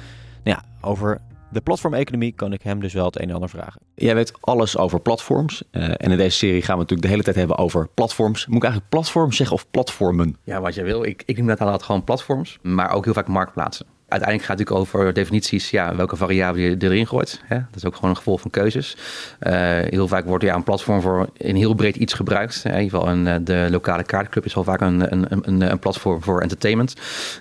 Nou 0.44 0.58
ja, 0.58 0.88
over 0.88 1.20
de 1.50 1.60
platformeconomie 1.60 2.32
kan 2.32 2.52
ik 2.52 2.62
hem 2.62 2.80
dus 2.80 2.92
wel 2.92 3.04
het 3.04 3.20
een 3.20 3.28
en 3.28 3.34
ander 3.34 3.48
vragen. 3.48 3.80
Jij 3.94 4.14
weet 4.14 4.32
alles 4.40 4.78
over 4.78 5.00
platforms. 5.00 5.62
Uh, 5.72 5.82
en 5.82 6.10
in 6.10 6.16
deze 6.16 6.36
serie 6.36 6.62
gaan 6.62 6.74
we 6.74 6.80
natuurlijk 6.80 7.02
de 7.02 7.08
hele 7.08 7.22
tijd 7.22 7.36
hebben 7.36 7.58
over 7.58 7.88
platforms. 7.88 8.46
Moet 8.46 8.56
ik 8.56 8.62
eigenlijk 8.62 8.92
platforms 8.92 9.36
zeggen 9.36 9.56
of 9.56 9.70
platformen? 9.70 10.36
Ja, 10.44 10.60
wat 10.60 10.74
jij 10.74 10.84
wil. 10.84 11.04
Ik, 11.04 11.22
ik 11.26 11.36
noem 11.36 11.46
dat 11.46 11.60
altijd 11.60 11.82
gewoon 11.82 12.04
platforms, 12.04 12.58
maar 12.62 12.90
ook 12.90 13.04
heel 13.04 13.14
vaak 13.14 13.28
marktplaatsen 13.28 13.86
uiteindelijk 14.14 14.50
gaat 14.50 14.58
het 14.58 14.68
natuurlijk 14.68 14.98
over 14.98 15.14
definities, 15.14 15.70
ja, 15.70 15.96
welke 15.96 16.16
variabelen 16.16 16.70
je 16.70 16.76
erin 16.78 17.06
gooit. 17.06 17.40
Hè? 17.44 17.56
Dat 17.56 17.76
is 17.76 17.84
ook 17.84 17.94
gewoon 17.94 18.10
een 18.10 18.16
gevolg 18.16 18.40
van 18.40 18.50
keuzes. 18.50 18.96
Uh, 19.40 19.52
heel 19.88 20.08
vaak 20.08 20.24
wordt 20.24 20.44
ja, 20.44 20.54
een 20.54 20.62
platform 20.62 21.00
voor 21.00 21.28
een 21.38 21.56
heel 21.56 21.74
breed 21.74 21.96
iets 21.96 22.12
gebruikt. 22.12 22.62
In 22.64 22.70
ieder 22.70 22.90
geval 22.90 23.08
een, 23.08 23.26
eh, 23.26 23.34
de 23.42 23.68
lokale 23.70 24.02
kaartclub 24.02 24.44
is 24.44 24.54
wel 24.54 24.64
vaak 24.64 24.80
een, 24.80 25.12
een, 25.12 25.26
een, 25.30 25.70
een 25.70 25.78
platform 25.78 26.22
voor 26.22 26.40
entertainment. 26.40 26.94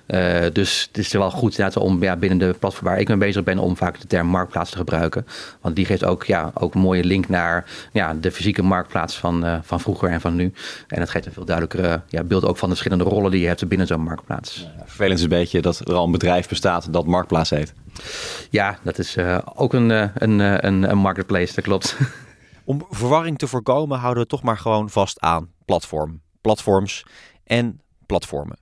Uh, 0.07 0.37
dus 0.53 0.87
het 0.87 0.97
is 0.97 1.11
wel 1.11 1.31
goed 1.31 1.77
om 1.77 2.03
ja, 2.03 2.15
binnen 2.15 2.37
de 2.37 2.55
platform 2.59 2.85
waar 2.85 2.99
ik 2.99 3.07
mee 3.07 3.17
bezig 3.17 3.43
ben, 3.43 3.57
om 3.57 3.77
vaak 3.77 3.99
de 3.99 4.07
term 4.07 4.27
marktplaats 4.27 4.71
te 4.71 4.77
gebruiken. 4.77 5.25
Want 5.61 5.75
die 5.75 5.85
geeft 5.85 6.03
ook, 6.03 6.23
ja, 6.23 6.51
ook 6.53 6.73
een 6.73 6.81
mooie 6.81 7.03
link 7.03 7.29
naar 7.29 7.65
ja, 7.91 8.13
de 8.13 8.31
fysieke 8.31 8.63
marktplaats 8.63 9.17
van, 9.17 9.61
van 9.63 9.79
vroeger 9.79 10.09
en 10.09 10.21
van 10.21 10.35
nu. 10.35 10.53
En 10.87 10.99
dat 10.99 11.09
geeft 11.09 11.25
een 11.25 11.33
veel 11.33 11.45
duidelijker 11.45 12.01
ja, 12.07 12.23
beeld 12.23 12.45
ook 12.45 12.57
van 12.57 12.69
de 12.69 12.75
verschillende 12.75 13.09
rollen 13.09 13.31
die 13.31 13.41
je 13.41 13.47
hebt 13.47 13.67
binnen 13.67 13.87
zo'n 13.87 14.01
marktplaats. 14.01 14.67
Vervelend 14.85 15.17
is 15.17 15.23
een 15.23 15.29
beetje 15.29 15.61
dat 15.61 15.79
er 15.79 15.93
al 15.93 16.05
een 16.05 16.11
bedrijf 16.11 16.47
bestaat 16.47 16.62
dat 16.89 17.05
Marktplaats 17.05 17.49
heet. 17.49 17.73
Ja, 18.49 18.77
dat 18.83 18.97
is 18.97 19.17
uh, 19.17 19.37
ook 19.55 19.73
een, 19.73 19.89
uh, 19.89 20.09
een, 20.13 20.39
uh, 20.39 20.55
een, 20.57 20.89
een 20.89 20.97
marketplace, 20.97 21.53
dat 21.55 21.63
klopt. 21.63 21.97
Om 22.65 22.85
verwarring 22.89 23.37
te 23.37 23.47
voorkomen 23.47 23.99
houden 23.99 24.23
we 24.23 24.29
toch 24.29 24.43
maar 24.43 24.57
gewoon 24.57 24.89
vast 24.89 25.19
aan 25.19 25.51
platform, 25.65 26.21
platforms 26.41 27.05
en 27.43 27.81
platformen. 28.05 28.57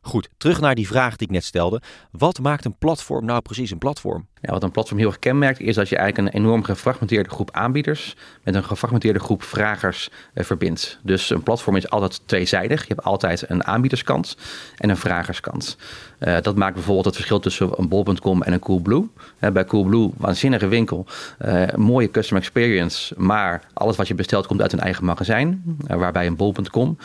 Goed, 0.00 0.28
terug 0.36 0.60
naar 0.60 0.74
die 0.74 0.86
vraag 0.86 1.16
die 1.16 1.26
ik 1.26 1.32
net 1.32 1.44
stelde. 1.44 1.82
Wat 2.10 2.38
maakt 2.38 2.64
een 2.64 2.78
platform 2.78 3.24
nou 3.24 3.40
precies 3.40 3.70
een 3.70 3.78
platform? 3.78 4.26
Ja, 4.40 4.52
wat 4.52 4.62
een 4.62 4.70
platform 4.70 4.98
heel 4.98 5.08
erg 5.08 5.18
kenmerkt 5.18 5.60
is 5.60 5.74
dat 5.74 5.88
je 5.88 5.96
eigenlijk 5.96 6.34
een 6.34 6.40
enorm 6.40 6.62
gefragmenteerde 6.62 7.30
groep 7.30 7.50
aanbieders 7.50 8.16
met 8.42 8.54
een 8.54 8.64
gefragmenteerde 8.64 9.18
groep 9.18 9.42
vragers 9.42 10.10
eh, 10.34 10.44
verbindt. 10.44 10.98
Dus 11.02 11.30
een 11.30 11.42
platform 11.42 11.76
is 11.76 11.90
altijd 11.90 12.20
tweezijdig. 12.26 12.80
Je 12.80 12.94
hebt 12.94 13.06
altijd 13.06 13.50
een 13.50 13.64
aanbiederskant 13.64 14.36
en 14.76 14.90
een 14.90 14.96
vragerskant. 14.96 15.76
Uh, 16.18 16.36
dat 16.40 16.56
maakt 16.56 16.74
bijvoorbeeld 16.74 17.04
het 17.04 17.14
verschil 17.14 17.38
tussen 17.40 17.70
een 17.76 17.88
bol.com 17.88 18.42
en 18.42 18.52
een 18.52 18.58
Coolblue. 18.58 19.08
Uh, 19.40 19.50
bij 19.50 19.64
Coolblue, 19.64 20.10
waanzinnige 20.16 20.66
winkel, 20.66 21.06
uh, 21.46 21.62
mooie 21.76 22.10
customer 22.10 22.42
experience, 22.42 23.14
maar 23.16 23.62
alles 23.72 23.96
wat 23.96 24.08
je 24.08 24.14
bestelt 24.14 24.46
komt 24.46 24.62
uit 24.62 24.72
een 24.72 24.80
eigen 24.80 25.04
magazijn. 25.04 25.62
waarbij 25.86 26.26
een 26.26 26.36
bol.com 26.36 26.98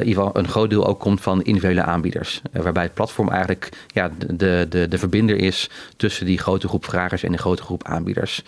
in 0.00 0.16
een 0.32 0.48
groot 0.48 0.70
deel 0.70 0.86
ook 0.86 1.00
komt 1.00 1.20
van 1.20 1.42
individuele 1.42 1.82
aanbieders. 1.82 2.42
waarbij 2.52 2.82
het 2.82 2.94
platform 2.94 3.28
eigenlijk 3.28 3.68
ja, 3.86 4.10
de, 4.26 4.66
de, 4.68 4.88
de 4.88 4.98
verbinder 4.98 5.36
is 5.36 5.70
tussen 5.96 6.26
die 6.26 6.38
grote 6.38 6.68
groep 6.68 6.84
vragers 6.84 7.22
en 7.22 7.32
de 7.32 7.38
grote 7.38 7.62
groep 7.62 7.84
aanbieders. 7.84 8.42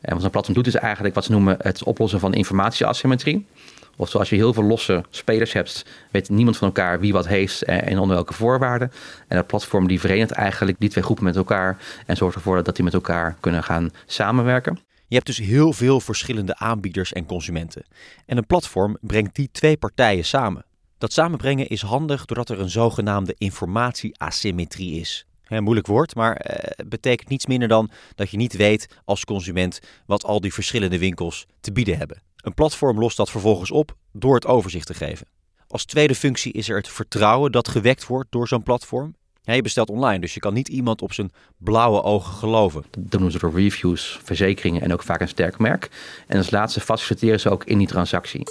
En 0.00 0.14
wat 0.14 0.24
een 0.24 0.30
platform 0.30 0.56
doet 0.56 0.66
is 0.66 0.74
eigenlijk 0.74 1.14
wat 1.14 1.24
ze 1.24 1.30
noemen 1.30 1.56
het 1.58 1.84
oplossen 1.84 2.20
van 2.20 2.34
informatieasymmetrie. 2.34 3.46
Of 3.96 4.08
zoals 4.08 4.30
je 4.30 4.36
heel 4.36 4.52
veel 4.52 4.62
losse 4.64 5.04
spelers 5.10 5.52
hebt, 5.52 5.86
weet 6.10 6.28
niemand 6.28 6.56
van 6.56 6.66
elkaar 6.66 7.00
wie 7.00 7.12
wat 7.12 7.26
heeft 7.26 7.62
en 7.62 7.98
onder 7.98 8.16
welke 8.16 8.34
voorwaarden. 8.34 8.92
En 9.28 9.36
dat 9.36 9.46
platform 9.46 9.88
die 9.88 10.00
verenigt 10.00 10.30
eigenlijk 10.30 10.78
die 10.78 10.88
twee 10.88 11.04
groepen 11.04 11.24
met 11.24 11.36
elkaar 11.36 11.78
en 12.06 12.16
zorgt 12.16 12.36
ervoor 12.36 12.62
dat 12.62 12.74
die 12.76 12.84
met 12.84 12.94
elkaar 12.94 13.36
kunnen 13.40 13.62
gaan 13.62 13.90
samenwerken. 14.06 14.78
Je 15.06 15.14
hebt 15.14 15.26
dus 15.26 15.38
heel 15.38 15.72
veel 15.72 16.00
verschillende 16.00 16.56
aanbieders 16.56 17.12
en 17.12 17.26
consumenten. 17.26 17.84
En 18.26 18.36
een 18.36 18.46
platform 18.46 18.96
brengt 19.00 19.34
die 19.34 19.48
twee 19.52 19.76
partijen 19.76 20.24
samen. 20.24 20.64
Dat 20.98 21.12
samenbrengen 21.12 21.68
is 21.68 21.82
handig 21.82 22.24
doordat 22.24 22.48
er 22.48 22.60
een 22.60 22.70
zogenaamde 22.70 23.34
informatieasymmetrie 23.38 25.00
is. 25.00 25.26
Moeilijk 25.48 25.86
woord, 25.86 26.14
maar 26.14 26.46
uh, 26.50 26.86
betekent 26.86 27.28
niets 27.28 27.46
minder 27.46 27.68
dan 27.68 27.90
dat 28.14 28.30
je 28.30 28.36
niet 28.36 28.56
weet 28.56 28.88
als 29.04 29.24
consument 29.24 29.80
wat 30.06 30.24
al 30.24 30.40
die 30.40 30.52
verschillende 30.52 30.98
winkels 30.98 31.46
te 31.60 31.72
bieden 31.72 31.98
hebben. 31.98 32.22
Een 32.44 32.54
platform 32.54 32.98
lost 32.98 33.16
dat 33.16 33.30
vervolgens 33.30 33.70
op 33.70 33.96
door 34.12 34.34
het 34.34 34.46
overzicht 34.46 34.86
te 34.86 34.94
geven. 34.94 35.26
Als 35.66 35.84
tweede 35.84 36.14
functie 36.14 36.52
is 36.52 36.68
er 36.68 36.76
het 36.76 36.88
vertrouwen 36.88 37.52
dat 37.52 37.68
gewekt 37.68 38.06
wordt 38.06 38.32
door 38.32 38.48
zo'n 38.48 38.62
platform. 38.62 39.14
Ja, 39.42 39.52
je 39.52 39.62
bestelt 39.62 39.90
online, 39.90 40.18
dus 40.18 40.34
je 40.34 40.40
kan 40.40 40.54
niet 40.54 40.68
iemand 40.68 41.02
op 41.02 41.12
zijn 41.12 41.32
blauwe 41.56 42.02
ogen 42.02 42.32
geloven. 42.32 42.84
Dat 42.90 43.20
doen 43.20 43.30
ze 43.30 43.38
door 43.38 43.54
reviews, 43.54 44.20
verzekeringen 44.22 44.82
en 44.82 44.92
ook 44.92 45.02
vaak 45.02 45.20
een 45.20 45.28
sterk 45.28 45.58
merk. 45.58 45.90
En 46.26 46.36
als 46.36 46.50
laatste 46.50 46.80
faciliteren 46.80 47.40
ze 47.40 47.50
ook 47.50 47.64
in 47.64 47.78
die 47.78 47.86
transactie. 47.86 48.42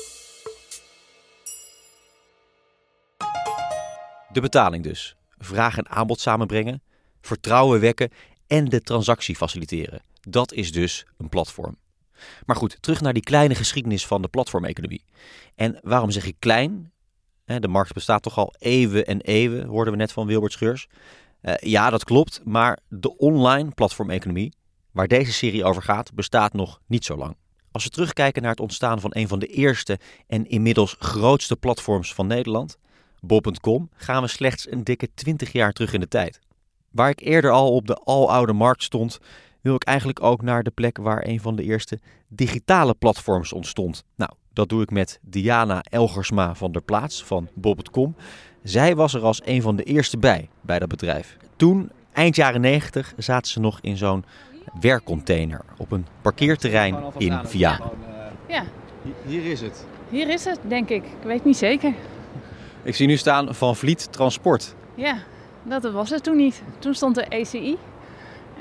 De 4.31 4.41
betaling 4.41 4.83
dus. 4.83 5.15
Vraag 5.37 5.77
en 5.77 5.89
aanbod 5.89 6.19
samenbrengen, 6.19 6.81
vertrouwen 7.21 7.79
wekken 7.79 8.11
en 8.47 8.65
de 8.65 8.81
transactie 8.81 9.35
faciliteren. 9.35 10.01
Dat 10.21 10.53
is 10.53 10.71
dus 10.71 11.05
een 11.17 11.29
platform. 11.29 11.77
Maar 12.45 12.55
goed, 12.55 12.77
terug 12.79 13.01
naar 13.01 13.13
die 13.13 13.23
kleine 13.23 13.55
geschiedenis 13.55 14.07
van 14.07 14.21
de 14.21 14.27
platformeconomie. 14.27 15.03
En 15.55 15.79
waarom 15.81 16.11
zeg 16.11 16.25
ik 16.25 16.35
klein? 16.39 16.91
De 17.45 17.67
markt 17.67 17.93
bestaat 17.93 18.23
toch 18.23 18.37
al 18.37 18.53
eeuwen 18.57 19.05
en 19.05 19.21
eeuwen, 19.21 19.65
hoorden 19.65 19.93
we 19.93 19.99
net 19.99 20.11
van 20.11 20.27
Wilbert 20.27 20.51
Scheurs. 20.51 20.87
Uh, 21.41 21.53
ja, 21.59 21.89
dat 21.89 22.03
klopt, 22.03 22.41
maar 22.43 22.79
de 22.89 23.17
online 23.17 23.71
platformeconomie, 23.71 24.53
waar 24.91 25.07
deze 25.07 25.31
serie 25.31 25.63
over 25.63 25.81
gaat, 25.81 26.13
bestaat 26.13 26.53
nog 26.53 26.81
niet 26.87 27.05
zo 27.05 27.17
lang. 27.17 27.35
Als 27.71 27.83
we 27.83 27.89
terugkijken 27.89 28.41
naar 28.41 28.51
het 28.51 28.59
ontstaan 28.59 28.99
van 28.99 29.11
een 29.13 29.27
van 29.27 29.39
de 29.39 29.47
eerste 29.47 29.99
en 30.27 30.45
inmiddels 30.45 30.95
grootste 30.99 31.55
platforms 31.55 32.13
van 32.13 32.27
Nederland, 32.27 32.77
bol.com, 33.19 33.89
gaan 33.95 34.21
we 34.21 34.27
slechts 34.27 34.71
een 34.71 34.83
dikke 34.83 35.13
20 35.13 35.51
jaar 35.51 35.73
terug 35.73 35.93
in 35.93 35.99
de 35.99 36.07
tijd. 36.07 36.39
Waar 36.91 37.09
ik 37.09 37.19
eerder 37.19 37.51
al 37.51 37.75
op 37.75 37.87
de 37.87 37.95
aloude 37.95 38.53
markt 38.53 38.83
stond, 38.83 39.19
wil 39.63 39.75
ik 39.75 39.83
eigenlijk 39.83 40.23
ook 40.23 40.41
naar 40.41 40.63
de 40.63 40.71
plek 40.71 40.97
waar 40.97 41.27
een 41.27 41.39
van 41.39 41.55
de 41.55 41.63
eerste 41.63 41.99
digitale 42.27 42.93
platforms 42.93 43.53
ontstond. 43.53 44.03
Nou, 44.15 44.31
dat 44.53 44.69
doe 44.69 44.81
ik 44.81 44.91
met 44.91 45.19
Diana 45.21 45.81
Elgersma 45.81 46.55
van 46.55 46.71
der 46.71 46.81
Plaats 46.81 47.23
van 47.23 47.47
Bob.com. 47.53 48.15
Zij 48.63 48.95
was 48.95 49.13
er 49.13 49.21
als 49.21 49.41
een 49.45 49.61
van 49.61 49.75
de 49.75 49.83
eerste 49.83 50.17
bij, 50.17 50.49
bij 50.61 50.79
dat 50.79 50.89
bedrijf. 50.89 51.37
Toen, 51.55 51.91
eind 52.13 52.35
jaren 52.35 52.61
90, 52.61 53.13
zaten 53.17 53.51
ze 53.51 53.59
nog 53.59 53.79
in 53.81 53.97
zo'n 53.97 54.25
werkcontainer 54.79 55.61
op 55.77 55.91
een 55.91 56.05
parkeerterrein 56.21 56.97
in 57.17 57.39
Vianen. 57.43 57.89
Ja. 58.47 58.63
Hier 59.25 59.45
is 59.45 59.61
het. 59.61 59.85
Hier 60.09 60.29
is 60.29 60.45
het, 60.45 60.59
denk 60.67 60.89
ik. 60.89 61.03
Ik 61.03 61.23
weet 61.23 61.45
niet 61.45 61.57
zeker. 61.57 61.93
Ik 62.83 62.95
zie 62.95 63.07
nu 63.07 63.17
staan 63.17 63.55
Van 63.55 63.75
Vliet 63.75 64.11
Transport. 64.11 64.75
Ja, 64.95 65.17
dat 65.63 65.91
was 65.91 66.09
het 66.09 66.23
toen 66.23 66.35
niet. 66.35 66.63
Toen 66.79 66.93
stond 66.93 67.15
de 67.15 67.23
ECI 67.23 67.77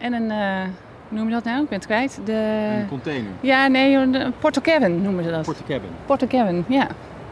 en 0.00 0.12
een, 0.12 0.30
uh, 0.30 0.64
hoe 0.64 0.91
noem 1.12 1.26
je 1.26 1.32
dat 1.32 1.44
nou? 1.44 1.62
Ik 1.62 1.68
ben 1.68 1.78
het 1.78 1.86
kwijt. 1.86 2.20
De... 2.24 2.32
Een 2.80 2.88
container? 2.88 3.30
Ja, 3.40 3.66
nee, 3.66 3.94
een 3.94 4.32
Porto 4.38 4.60
Cabin 4.60 5.02
noemen 5.02 5.24
ze 5.24 5.30
dat. 5.30 5.44
Porto 5.44 5.62
Cabin? 5.68 5.88
Porto 6.06 6.26
Cabin, 6.26 6.64
ja. 6.68 6.88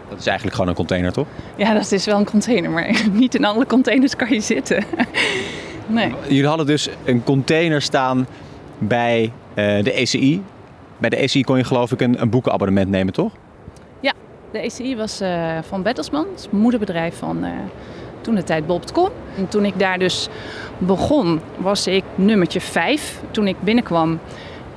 Dat 0.08 0.18
is 0.18 0.26
eigenlijk 0.26 0.56
gewoon 0.56 0.70
een 0.70 0.76
container, 0.76 1.12
toch? 1.12 1.26
Ja, 1.56 1.74
dat 1.74 1.92
is 1.92 2.04
wel 2.04 2.18
een 2.18 2.24
container, 2.24 2.70
maar 2.70 3.02
niet 3.12 3.34
in 3.34 3.44
alle 3.44 3.66
containers 3.66 4.16
kan 4.16 4.28
je 4.30 4.40
zitten. 4.40 4.84
nee. 5.86 6.12
Jullie 6.28 6.46
hadden 6.46 6.66
dus 6.66 6.88
een 7.04 7.24
container 7.24 7.82
staan 7.82 8.26
bij 8.78 9.32
uh, 9.54 9.82
de 9.82 9.92
ECI. 9.92 10.42
Bij 10.98 11.10
de 11.10 11.16
ECI 11.16 11.44
kon 11.44 11.56
je 11.56 11.64
geloof 11.64 11.92
ik 11.92 12.00
een, 12.00 12.22
een 12.22 12.30
boekenabonnement 12.30 12.90
nemen, 12.90 13.12
toch? 13.12 13.32
Ja, 14.00 14.12
de 14.52 14.58
ECI 14.58 14.96
was 14.96 15.22
uh, 15.22 15.58
van 15.62 15.82
Bettelsman, 15.82 16.26
het 16.34 16.48
moederbedrijf 16.50 17.18
van 17.18 17.44
uh, 17.44 17.50
toen 18.20 18.34
de 18.34 18.44
tijd 18.44 18.66
Bob.com. 18.66 19.08
En 19.36 19.48
toen 19.48 19.64
ik 19.64 19.78
daar 19.78 19.98
dus 19.98 20.28
begon, 20.78 21.40
was 21.56 21.86
ik 21.86 22.04
nummertje 22.14 22.60
5 22.60 23.20
toen 23.30 23.46
ik 23.46 23.56
binnenkwam. 23.60 24.18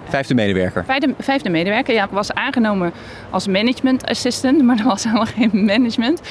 Vijfde 0.09 0.33
medewerker? 0.33 0.85
Vijfde, 0.85 1.13
vijfde 1.19 1.49
medewerker, 1.49 1.93
ja. 1.93 2.03
Ik 2.03 2.09
was 2.09 2.33
aangenomen 2.33 2.91
als 3.29 3.47
management 3.47 4.05
assistant, 4.05 4.61
maar 4.61 4.79
er 4.79 4.85
was 4.85 5.03
helemaal 5.03 5.25
geen 5.25 5.65
management. 5.65 6.21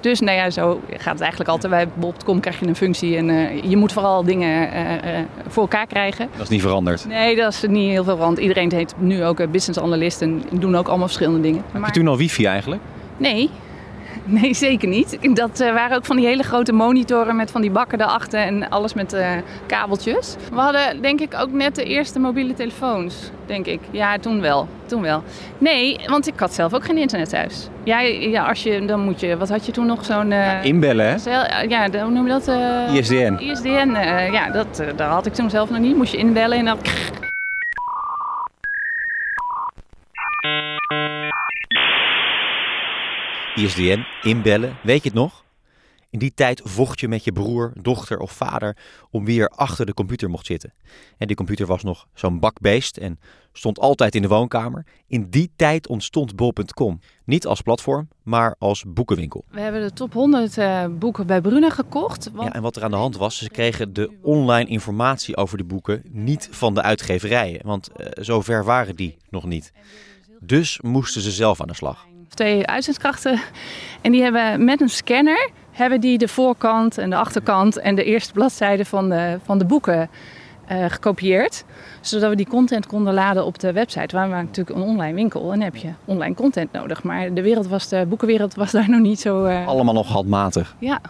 Dus 0.00 0.20
nou 0.20 0.36
ja, 0.36 0.50
zo 0.50 0.80
gaat 0.90 1.12
het 1.12 1.20
eigenlijk 1.20 1.50
altijd. 1.50 1.72
Bij 1.72 1.88
Bob.com 1.94 2.40
krijg 2.40 2.60
je 2.60 2.66
een 2.66 2.76
functie 2.76 3.16
en 3.16 3.28
uh, 3.28 3.62
je 3.62 3.76
moet 3.76 3.92
vooral 3.92 4.24
dingen 4.24 4.68
uh, 4.68 4.92
uh, 4.92 4.98
voor 5.46 5.62
elkaar 5.62 5.86
krijgen. 5.86 6.28
Dat 6.32 6.42
is 6.42 6.48
niet 6.48 6.60
veranderd? 6.60 7.06
Nee, 7.08 7.36
dat 7.36 7.52
is 7.52 7.62
niet 7.68 7.90
heel 7.90 8.04
veel 8.04 8.16
veranderd. 8.16 8.42
Iedereen 8.42 8.72
heet 8.72 8.94
nu 8.98 9.24
ook 9.24 9.50
business 9.50 9.78
analyst 9.78 10.22
en 10.22 10.42
doen 10.50 10.76
ook 10.76 10.88
allemaal 10.88 11.06
verschillende 11.06 11.40
dingen. 11.40 11.62
Heb 11.72 11.80
maar... 11.80 11.90
je 11.92 11.98
toen 12.00 12.08
al 12.08 12.16
wifi 12.16 12.46
eigenlijk? 12.46 12.82
Nee, 13.16 13.50
Nee, 14.40 14.54
zeker 14.54 14.88
niet. 14.88 15.18
Dat 15.36 15.60
uh, 15.60 15.72
waren 15.72 15.96
ook 15.96 16.04
van 16.04 16.16
die 16.16 16.26
hele 16.26 16.42
grote 16.42 16.72
monitoren 16.72 17.36
met 17.36 17.50
van 17.50 17.60
die 17.60 17.70
bakken 17.70 18.00
erachter 18.00 18.40
en 18.40 18.68
alles 18.68 18.94
met 18.94 19.14
uh, 19.14 19.30
kabeltjes. 19.66 20.36
We 20.52 20.60
hadden 20.60 21.02
denk 21.02 21.20
ik 21.20 21.34
ook 21.40 21.52
net 21.52 21.74
de 21.74 21.84
eerste 21.84 22.18
mobiele 22.18 22.54
telefoons, 22.54 23.30
denk 23.46 23.66
ik. 23.66 23.80
Ja, 23.90 24.18
toen 24.18 24.40
wel. 24.40 24.68
Toen 24.86 25.02
wel. 25.02 25.22
Nee, 25.58 25.98
want 26.06 26.26
ik 26.26 26.38
had 26.38 26.54
zelf 26.54 26.74
ook 26.74 26.84
geen 26.84 26.98
internet 26.98 27.28
thuis. 27.28 27.68
Ja, 27.84 28.00
ja 28.00 28.46
als 28.46 28.62
je, 28.62 28.84
dan 28.84 29.00
moet 29.00 29.20
je, 29.20 29.36
wat 29.36 29.48
had 29.48 29.66
je 29.66 29.72
toen 29.72 29.86
nog 29.86 30.04
zo'n... 30.04 30.30
Uh, 30.30 30.36
ja, 30.36 30.60
inbellen, 30.60 31.06
hè? 31.06 31.30
Ja, 31.64 31.90
hoe 31.90 32.10
noem 32.10 32.26
je 32.26 32.32
dat? 32.32 32.48
ISDN. 32.94 33.36
ISDN, 33.40 33.90
ja, 34.32 34.50
dat, 34.50 34.82
daar 34.96 35.10
had 35.10 35.26
ik 35.26 35.34
toen 35.34 35.50
zelf 35.50 35.70
nog 35.70 35.78
niet. 35.78 35.96
Moest 35.96 36.12
je 36.12 36.18
inbellen 36.18 36.58
en 36.58 36.64
dan... 36.64 36.78
ISDN, 43.54 44.04
inbellen, 44.22 44.76
weet 44.82 45.02
je 45.02 45.08
het 45.08 45.18
nog? 45.18 45.44
In 46.10 46.18
die 46.18 46.34
tijd 46.34 46.60
vocht 46.64 47.00
je 47.00 47.08
met 47.08 47.24
je 47.24 47.32
broer, 47.32 47.72
dochter 47.80 48.18
of 48.18 48.32
vader 48.32 48.76
om 49.10 49.24
wie 49.24 49.40
er 49.40 49.48
achter 49.48 49.86
de 49.86 49.94
computer 49.94 50.30
mocht 50.30 50.46
zitten. 50.46 50.72
En 51.18 51.26
die 51.26 51.36
computer 51.36 51.66
was 51.66 51.82
nog 51.82 52.06
zo'n 52.14 52.40
bakbeest 52.40 52.96
en 52.96 53.18
stond 53.52 53.78
altijd 53.78 54.14
in 54.14 54.22
de 54.22 54.28
woonkamer. 54.28 54.86
In 55.06 55.30
die 55.30 55.50
tijd 55.56 55.88
ontstond 55.88 56.36
bol.com. 56.36 57.00
Niet 57.24 57.46
als 57.46 57.60
platform, 57.60 58.08
maar 58.22 58.54
als 58.58 58.84
boekenwinkel. 58.86 59.44
We 59.50 59.60
hebben 59.60 59.82
de 59.82 59.92
top 59.92 60.12
100 60.12 60.56
uh, 60.56 60.86
boeken 60.98 61.26
bij 61.26 61.40
Bruna 61.40 61.70
gekocht. 61.70 62.30
Want... 62.32 62.48
Ja, 62.48 62.54
en 62.54 62.62
wat 62.62 62.76
er 62.76 62.84
aan 62.84 62.90
de 62.90 62.96
hand 62.96 63.16
was, 63.16 63.38
ze 63.38 63.50
kregen 63.50 63.92
de 63.92 64.18
online 64.22 64.70
informatie 64.70 65.36
over 65.36 65.58
de 65.58 65.64
boeken 65.64 66.02
niet 66.10 66.48
van 66.50 66.74
de 66.74 66.82
uitgeverijen. 66.82 67.60
Want 67.64 67.90
uh, 67.96 68.06
zover 68.12 68.64
waren 68.64 68.96
die 68.96 69.16
nog 69.30 69.44
niet. 69.44 69.72
Dus 70.40 70.80
moesten 70.80 71.22
ze 71.22 71.30
zelf 71.30 71.60
aan 71.60 71.68
de 71.68 71.74
slag 71.74 72.06
twee 72.28 72.66
uitzendkrachten. 72.66 73.40
En 74.00 74.12
die 74.12 74.22
hebben 74.22 74.64
met 74.64 74.80
een 74.80 74.88
scanner 74.88 75.50
hebben 75.70 76.00
die 76.00 76.18
de 76.18 76.28
voorkant 76.28 76.98
en 76.98 77.10
de 77.10 77.16
achterkant 77.16 77.78
en 77.78 77.94
de 77.94 78.04
eerste 78.04 78.32
bladzijde 78.32 78.84
van 78.84 79.08
de, 79.08 79.38
van 79.44 79.58
de 79.58 79.64
boeken 79.64 80.10
uh, 80.72 80.84
gekopieerd. 80.88 81.64
Zodat 82.00 82.30
we 82.30 82.36
die 82.36 82.48
content 82.48 82.86
konden 82.86 83.14
laden 83.14 83.44
op 83.44 83.58
de 83.58 83.72
website. 83.72 84.16
Waar 84.16 84.28
we 84.28 84.34
natuurlijk 84.34 84.76
een 84.76 84.82
online 84.82 85.14
winkel 85.14 85.42
en 85.42 85.48
dan 85.48 85.60
heb 85.60 85.76
je 85.76 85.90
online 86.04 86.34
content 86.34 86.72
nodig. 86.72 87.02
Maar 87.02 87.34
de 87.34 87.42
wereld 87.42 87.66
was, 87.66 87.88
de 87.88 88.06
boekenwereld 88.08 88.54
was 88.54 88.70
daar 88.70 88.90
nog 88.90 89.00
niet 89.00 89.20
zo... 89.20 89.44
Uh... 89.46 89.66
Allemaal 89.66 89.94
nog 89.94 90.08
handmatig. 90.08 90.76
Ja, 90.78 91.00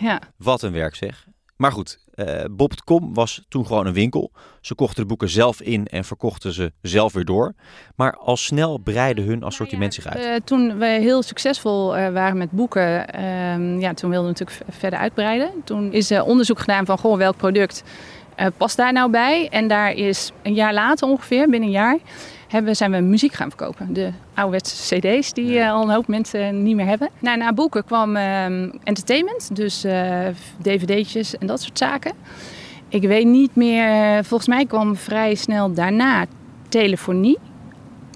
ja. 0.00 0.20
Wat 0.36 0.62
een 0.62 0.72
werk 0.72 0.94
zeg. 0.94 1.26
Maar 1.56 1.72
goed, 1.72 1.98
uh, 2.28 2.44
Bob.com 2.50 3.14
was 3.14 3.44
toen 3.48 3.66
gewoon 3.66 3.86
een 3.86 3.92
winkel. 3.92 4.30
Ze 4.60 4.74
kochten 4.74 5.02
de 5.02 5.08
boeken 5.08 5.28
zelf 5.28 5.60
in 5.60 5.86
en 5.86 6.04
verkochten 6.04 6.52
ze 6.52 6.72
zelf 6.82 7.12
weer 7.12 7.24
door. 7.24 7.54
Maar 7.96 8.16
al 8.16 8.36
snel 8.36 8.78
breidde 8.78 9.22
hun 9.22 9.42
assortiment 9.42 9.94
zich 9.94 10.06
uit. 10.06 10.24
Uh, 10.24 10.34
toen 10.44 10.78
we 10.78 10.86
heel 10.86 11.22
succesvol 11.22 11.98
uh, 11.98 12.08
waren 12.08 12.36
met 12.36 12.50
boeken, 12.50 13.08
ehm, 13.08 13.78
ja, 13.78 13.94
toen 13.94 14.10
wilden 14.10 14.32
we 14.32 14.38
natuurlijk 14.38 14.76
verder 14.78 14.98
uitbreiden. 14.98 15.50
Toen 15.64 15.92
is 15.92 16.10
onderzoek 16.10 16.58
gedaan 16.58 16.86
van 16.86 16.98
goh, 16.98 17.16
welk 17.16 17.36
product 17.36 17.82
past 18.56 18.76
daar 18.76 18.92
nou 18.92 19.10
bij. 19.10 19.48
En 19.48 19.68
daar 19.68 19.92
is 19.92 20.32
een 20.42 20.54
jaar 20.54 20.74
later 20.74 21.08
ongeveer, 21.08 21.48
binnen 21.48 21.68
een 21.68 21.74
jaar, 21.74 21.98
hebben, 22.52 22.76
zijn 22.76 22.90
we 22.90 23.00
muziek 23.00 23.32
gaan 23.32 23.48
verkopen. 23.48 23.92
De 23.92 24.12
ouderwetse 24.34 24.98
cd's 24.98 25.32
die 25.32 25.50
uh, 25.50 25.72
al 25.72 25.82
een 25.82 25.94
hoop 25.94 26.06
mensen 26.06 26.62
niet 26.62 26.76
meer 26.76 26.86
hebben. 26.86 27.10
Nou, 27.18 27.38
na 27.38 27.52
boeken 27.52 27.84
kwam 27.84 28.16
uh, 28.16 28.44
entertainment, 28.84 29.56
dus 29.56 29.84
uh, 29.84 30.26
dvd'tjes 30.62 31.38
en 31.38 31.46
dat 31.46 31.62
soort 31.62 31.78
zaken. 31.78 32.12
Ik 32.88 33.02
weet 33.02 33.26
niet 33.26 33.56
meer, 33.56 34.24
volgens 34.24 34.48
mij 34.48 34.66
kwam 34.66 34.96
vrij 34.96 35.34
snel 35.34 35.72
daarna 35.72 36.26
telefonie, 36.68 37.38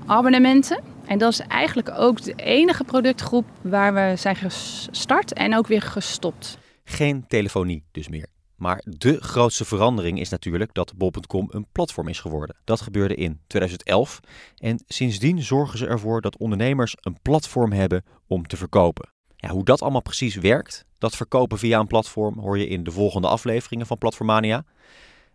abonnementen. 0.07 0.81
En 1.07 1.19
dat 1.19 1.33
is 1.33 1.41
eigenlijk 1.41 1.91
ook 1.97 2.23
de 2.23 2.35
enige 2.35 2.85
productgroep 2.85 3.45
waar 3.61 3.95
we 3.95 4.13
zijn 4.17 4.37
gestart 4.37 5.33
en 5.33 5.57
ook 5.57 5.67
weer 5.67 5.83
gestopt. 5.83 6.59
Geen 6.85 7.25
telefonie 7.29 7.85
dus 7.93 8.09
meer. 8.09 8.27
Maar 8.57 8.83
de 8.85 9.21
grootste 9.21 9.65
verandering 9.65 10.21
is 10.21 10.29
natuurlijk 10.29 10.75
dat 10.75 10.97
bol.com 10.97 11.49
een 11.51 11.67
platform 11.73 12.09
is 12.09 12.21
geworden. 12.21 12.57
Dat 12.65 12.81
gebeurde 12.81 13.15
in 13.15 13.41
2011 13.47 14.21
en 14.57 14.85
sindsdien 14.87 15.43
zorgen 15.43 15.79
ze 15.79 15.87
ervoor 15.87 16.21
dat 16.21 16.37
ondernemers 16.37 16.97
een 17.01 17.19
platform 17.23 17.73
hebben 17.73 18.05
om 18.27 18.47
te 18.47 18.57
verkopen. 18.57 19.09
Ja, 19.37 19.49
hoe 19.49 19.65
dat 19.65 19.83
allemaal 19.83 20.03
precies 20.03 20.35
werkt, 20.35 20.85
dat 20.99 21.17
verkopen 21.17 21.59
via 21.59 21.79
een 21.79 21.87
platform, 21.87 22.39
hoor 22.39 22.59
je 22.59 22.69
in 22.69 22.85
de 22.85 22.91
volgende 22.91 23.29
afleveringen 23.29 23.87
van 23.87 23.99
Platformania. 23.99 24.65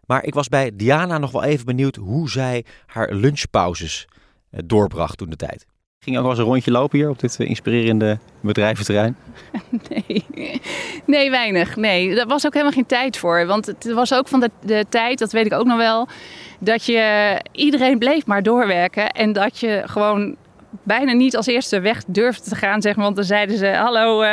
Maar 0.05 0.23
ik 0.23 0.33
was 0.33 0.47
bij 0.47 0.75
Diana 0.75 1.17
nog 1.17 1.31
wel 1.31 1.43
even 1.43 1.65
benieuwd 1.65 1.95
hoe 1.95 2.29
zij 2.29 2.65
haar 2.85 3.13
lunchpauzes 3.13 4.07
eh, 4.49 4.59
doorbracht 4.65 5.17
toen 5.17 5.29
de 5.29 5.35
tijd. 5.35 5.65
Ging 6.03 6.15
ook 6.15 6.21
wel 6.21 6.31
eens 6.31 6.41
een 6.41 6.47
rondje 6.47 6.71
lopen 6.71 6.97
hier 6.97 7.09
op 7.09 7.19
dit 7.19 7.39
eh, 7.39 7.47
inspirerende 7.47 8.17
bedrijventerrein? 8.39 9.15
Nee. 9.89 10.25
nee, 11.05 11.29
weinig. 11.29 11.75
Nee, 11.75 12.15
daar 12.15 12.27
was 12.27 12.45
ook 12.45 12.53
helemaal 12.53 12.73
geen 12.73 12.85
tijd 12.85 13.17
voor. 13.17 13.45
Want 13.45 13.65
het 13.65 13.91
was 13.93 14.13
ook 14.13 14.27
van 14.27 14.39
de, 14.39 14.49
de 14.61 14.85
tijd, 14.89 15.19
dat 15.19 15.31
weet 15.31 15.45
ik 15.45 15.53
ook 15.53 15.65
nog 15.65 15.77
wel, 15.77 16.07
dat 16.59 16.85
je 16.85 17.35
iedereen 17.51 17.97
bleef 17.97 18.25
maar 18.25 18.43
doorwerken. 18.43 19.09
En 19.09 19.33
dat 19.33 19.59
je 19.59 19.81
gewoon 19.85 20.35
bijna 20.83 21.11
niet 21.11 21.35
als 21.35 21.45
eerste 21.45 21.79
weg 21.79 22.03
durfde 22.07 22.49
te 22.49 22.55
gaan, 22.55 22.81
zeg 22.81 22.95
maar. 22.95 23.03
Want 23.03 23.15
dan 23.15 23.25
zeiden 23.25 23.57
ze, 23.57 23.67
hallo, 23.67 24.21
uh, 24.21 24.27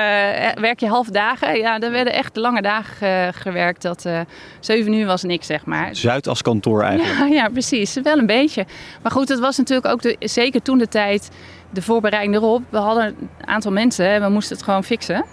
werk 0.54 0.80
je 0.80 0.86
half 0.86 1.06
dagen? 1.06 1.58
Ja, 1.58 1.80
er 1.80 1.90
werden 1.90 2.12
echt 2.12 2.36
lange 2.36 2.62
dagen 2.62 3.08
uh, 3.08 3.28
gewerkt. 3.32 3.82
Dat 3.82 4.04
uh, 4.06 4.20
zeven 4.60 4.92
uur 4.92 5.06
was 5.06 5.22
niks, 5.22 5.46
zeg 5.46 5.64
maar. 5.64 5.96
Zuid 5.96 6.28
als 6.28 6.42
kantoor 6.42 6.82
eigenlijk. 6.82 7.18
Ja, 7.18 7.26
ja, 7.42 7.48
precies. 7.48 7.94
Wel 8.02 8.18
een 8.18 8.26
beetje. 8.26 8.66
Maar 9.02 9.12
goed, 9.12 9.28
het 9.28 9.38
was 9.38 9.56
natuurlijk 9.56 9.86
ook, 9.86 10.02
de, 10.02 10.16
zeker 10.20 10.62
toen 10.62 10.78
de 10.78 10.88
tijd, 10.88 11.28
de 11.70 11.82
voorbereiding 11.82 12.34
erop. 12.34 12.62
We 12.68 12.78
hadden 12.78 13.04
een 13.04 13.28
aantal 13.44 13.72
mensen, 13.72 14.20
we 14.20 14.28
moesten 14.28 14.56
het 14.56 14.64
gewoon 14.64 14.84
fixen. 14.84 15.24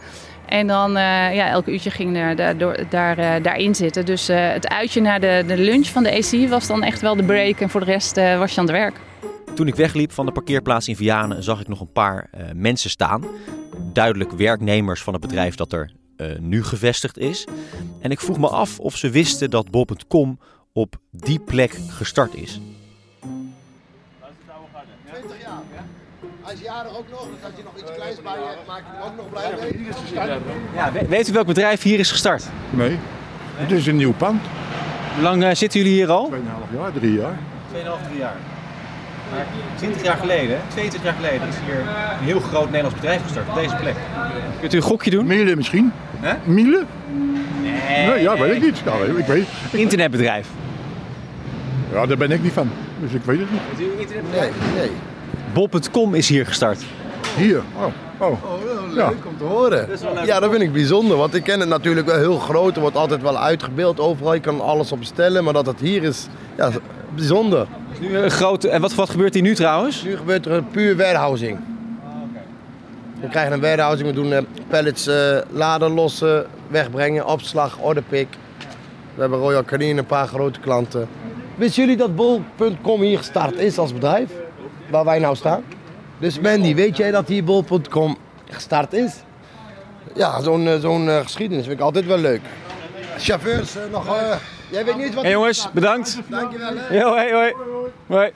En 0.45 0.67
dan, 0.67 0.91
ja, 0.91 1.47
elk 1.47 1.67
uurtje 1.67 1.91
ging 1.91 2.17
er 2.17 2.35
daar, 2.35 2.57
daar, 2.89 3.41
daarin 3.41 3.75
zitten. 3.75 4.05
Dus 4.05 4.27
het 4.27 4.67
uitje 4.67 5.01
naar 5.01 5.19
de, 5.19 5.43
de 5.47 5.57
lunch 5.57 5.87
van 5.87 6.03
de 6.03 6.17
AC 6.17 6.49
was 6.49 6.67
dan 6.67 6.83
echt 6.83 7.01
wel 7.01 7.15
de 7.15 7.23
break. 7.23 7.59
En 7.59 7.69
voor 7.69 7.79
de 7.79 7.85
rest 7.85 8.15
was 8.15 8.53
je 8.53 8.59
aan 8.59 8.65
het 8.65 8.75
werk. 8.75 8.99
Toen 9.55 9.67
ik 9.67 9.75
wegliep 9.75 10.11
van 10.11 10.25
de 10.25 10.31
parkeerplaats 10.31 10.87
in 10.87 10.95
Vianen 10.95 11.43
zag 11.43 11.59
ik 11.59 11.67
nog 11.67 11.79
een 11.79 11.91
paar 11.91 12.29
uh, 12.37 12.45
mensen 12.53 12.89
staan. 12.89 13.25
Duidelijk 13.93 14.31
werknemers 14.31 15.03
van 15.03 15.13
het 15.13 15.21
bedrijf 15.21 15.55
dat 15.55 15.73
er 15.73 15.91
uh, 16.17 16.27
nu 16.39 16.63
gevestigd 16.63 17.17
is. 17.17 17.47
En 17.99 18.11
ik 18.11 18.19
vroeg 18.19 18.37
me 18.37 18.47
af 18.47 18.79
of 18.79 18.97
ze 18.97 19.09
wisten 19.09 19.49
dat 19.49 19.71
Bob.com 19.71 20.39
op 20.73 20.95
die 21.11 21.39
plek 21.39 21.71
gestart 21.89 22.35
is. 22.35 22.59
Hij 26.45 26.53
is 26.53 26.59
jarig 26.61 26.97
ook 26.97 27.05
nog, 27.09 27.19
dus 27.19 27.43
als 27.43 27.53
je 27.55 27.63
nog 27.63 27.73
iets 27.77 27.91
kleins 27.95 28.21
bij 28.21 28.33
je 28.33 28.57
maakt 28.67 28.83
hij 28.87 29.05
ook 29.05 29.15
nog 29.15 29.29
blij 29.29 29.53
mee. 29.61 29.87
Ja, 30.73 30.91
weet 31.07 31.29
u 31.29 31.33
welk 31.33 31.45
bedrijf 31.45 31.81
hier 31.81 31.99
is 31.99 32.11
gestart? 32.11 32.45
Nee, 32.69 32.99
het 33.55 33.71
is 33.71 33.87
een 33.87 33.95
nieuw 33.95 34.13
pand. 34.13 34.41
Hoe 35.13 35.23
lang 35.23 35.43
uh, 35.43 35.49
zitten 35.53 35.79
jullie 35.79 35.95
hier 35.95 36.09
al? 36.09 36.31
2,5 36.31 36.37
jaar, 36.75 36.91
3 36.93 37.13
jaar. 37.13 37.37
2,5, 37.73 38.07
3 38.07 38.19
jaar. 38.19 38.35
Maar 39.31 39.45
20 39.75 40.03
jaar 40.03 40.17
geleden, 40.17 40.59
22 40.67 41.03
jaar 41.03 41.13
geleden, 41.13 41.47
is 41.47 41.55
hier 41.65 41.79
een 41.79 42.25
heel 42.25 42.39
groot 42.39 42.65
Nederlands 42.65 42.95
bedrijf 42.95 43.23
gestart 43.23 43.49
op 43.49 43.55
deze 43.55 43.75
plek. 43.75 43.95
Kunt 44.59 44.73
u 44.73 44.77
een 44.77 44.83
gokje 44.83 45.09
doen? 45.09 45.25
Miele 45.25 45.55
misschien? 45.55 45.91
Hè? 46.19 46.35
Miele? 46.43 46.83
Nee. 47.61 48.07
nee. 48.07 48.21
Ja, 48.21 48.37
weet 48.37 48.55
ik 48.55 48.61
niet. 48.61 48.81
Ja, 48.85 48.93
ik 49.17 49.25
weet. 49.25 49.47
Internetbedrijf? 49.71 50.47
Ja, 51.91 52.05
daar 52.05 52.17
ben 52.17 52.31
ik 52.31 52.43
niet 52.43 52.53
van. 52.53 52.69
Dus 52.99 53.11
ik 53.11 53.21
weet 53.23 53.39
het 53.39 53.51
niet. 53.51 53.61
Is 53.73 53.79
u 53.79 53.91
een 53.91 53.99
internetbedrijf? 53.99 54.53
Nee, 54.73 54.87
nee. 54.87 54.91
Bob.com 55.55 56.15
is 56.15 56.29
hier 56.29 56.45
gestart. 56.45 56.83
Hier? 57.37 57.61
Oh. 57.77 57.83
Oh, 58.17 58.43
oh 58.43 58.63
leuk 58.89 58.95
ja. 58.95 59.09
om 59.27 59.37
te 59.37 59.43
horen. 59.43 59.87
Dat 59.89 60.25
ja, 60.25 60.39
dat 60.39 60.49
vind 60.51 60.61
ik 60.61 60.73
bijzonder, 60.73 61.17
want 61.17 61.35
ik 61.35 61.43
ken 61.43 61.59
het 61.59 61.69
natuurlijk 61.69 62.07
wel 62.07 62.17
heel 62.17 62.37
groot. 62.37 62.75
Er 62.75 62.81
wordt 62.81 62.95
altijd 62.95 63.21
wel 63.21 63.37
uitgebeeld 63.37 63.99
overal. 63.99 64.33
Je 64.33 64.39
kan 64.39 64.61
alles 64.61 64.91
op 64.91 64.99
bestellen, 64.99 65.43
maar 65.43 65.53
dat 65.53 65.65
het 65.65 65.79
hier 65.79 66.03
is, 66.03 66.27
ja, 66.57 66.69
bijzonder. 67.15 67.67
Nu 67.99 68.17
een 68.17 68.31
grote, 68.31 68.69
en 68.69 68.81
wat, 68.81 68.95
wat 68.95 69.09
gebeurt 69.09 69.33
hier 69.33 69.43
nu 69.43 69.55
trouwens? 69.55 70.03
Nu 70.03 70.17
gebeurt 70.17 70.45
er 70.45 70.51
een 70.51 70.67
puur 70.67 70.97
warehousing. 70.97 71.59
We 73.19 73.27
krijgen 73.27 73.53
een 73.53 73.61
warehousing, 73.61 74.09
we 74.09 74.15
doen 74.15 74.31
uh, 74.31 74.37
pallets 74.67 75.07
uh, 75.07 75.37
laden, 75.49 75.91
lossen, 75.91 76.45
wegbrengen, 76.67 77.25
opslag, 77.27 77.77
orderpick. 77.79 78.27
We 79.15 79.21
hebben 79.21 79.39
Royal 79.39 79.63
Canin, 79.63 79.97
een 79.97 80.05
paar 80.05 80.27
grote 80.27 80.59
klanten. 80.59 81.07
Wisten 81.55 81.83
jullie 81.83 81.97
dat 81.97 82.15
Bol.com 82.15 83.01
hier 83.01 83.17
gestart 83.17 83.57
is 83.57 83.77
als 83.77 83.93
bedrijf? 83.93 84.29
Waar 84.89 85.05
wij 85.05 85.19
nou 85.19 85.35
staan? 85.35 85.63
Dus 86.17 86.39
Mandy, 86.39 86.75
weet 86.75 86.97
jij 86.97 87.11
dat 87.11 87.27
hier 87.27 87.43
Bol.com 87.43 88.17
gestart 88.49 88.93
is? 88.93 89.13
Ja, 90.15 90.41
zo'n 90.41 90.65
uh, 90.65 90.79
zo'n 90.79 91.07
geschiedenis 91.07 91.65
vind 91.65 91.77
ik 91.77 91.83
altijd 91.85 92.05
wel 92.05 92.17
leuk. 92.17 92.41
Chauffeurs, 93.17 93.75
nog... 93.91 94.15
Jij 94.71 94.85
weet 94.85 94.97
niet 94.97 95.13
wat... 95.13 95.23
Hey 95.23 95.31
jongens, 95.31 95.71
bedankt. 95.71 96.19
Dankjewel. 96.27 96.73
Yo, 96.91 97.09
hoi, 97.09 97.33
hoi. 97.33 97.53
Hoi. 98.07 98.31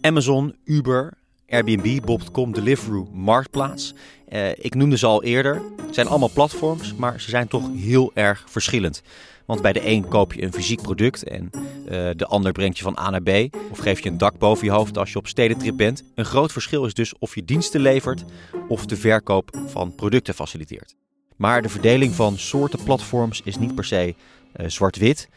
Amazon, 0.00 0.56
Uber, 0.64 1.12
Airbnb, 1.48 2.04
Bob.com, 2.04 2.52
Deliveroo, 2.52 3.08
Marktplaats. 3.12 3.94
Uh, 4.32 4.48
ik 4.50 4.74
noemde 4.74 4.98
ze 4.98 5.06
al 5.06 5.22
eerder. 5.22 5.62
Het 5.86 5.94
zijn 5.94 6.06
allemaal 6.06 6.30
platforms, 6.34 6.94
maar 6.94 7.20
ze 7.20 7.30
zijn 7.30 7.48
toch 7.48 7.70
heel 7.76 8.10
erg 8.14 8.44
verschillend. 8.48 9.02
Want 9.46 9.62
bij 9.62 9.72
de 9.72 9.86
een 9.86 10.08
koop 10.08 10.32
je 10.32 10.42
een 10.42 10.52
fysiek 10.52 10.82
product 10.82 11.22
en 11.22 11.50
uh, 11.52 11.60
de 12.16 12.26
ander 12.26 12.52
brengt 12.52 12.78
je 12.78 12.84
van 12.84 12.98
A 12.98 13.10
naar 13.10 13.22
B. 13.22 13.56
Of 13.70 13.78
geef 13.78 14.00
je 14.00 14.08
een 14.08 14.18
dak 14.18 14.38
boven 14.38 14.64
je 14.64 14.70
hoofd 14.70 14.98
als 14.98 15.12
je 15.12 15.18
op 15.18 15.26
stedentrip 15.26 15.76
bent. 15.76 16.04
Een 16.14 16.24
groot 16.24 16.52
verschil 16.52 16.84
is 16.84 16.94
dus 16.94 17.18
of 17.18 17.34
je 17.34 17.44
diensten 17.44 17.80
levert 17.80 18.24
of 18.68 18.86
de 18.86 18.96
verkoop 18.96 19.58
van 19.66 19.94
producten 19.94 20.34
faciliteert. 20.34 20.94
Maar 21.36 21.62
de 21.62 21.68
verdeling 21.68 22.14
van 22.14 22.38
soorten 22.38 22.82
platforms 22.82 23.40
is 23.44 23.58
niet 23.58 23.74
per 23.74 23.84
se 23.84 24.14
uh, 24.56 24.66
zwart-wit. 24.68 25.28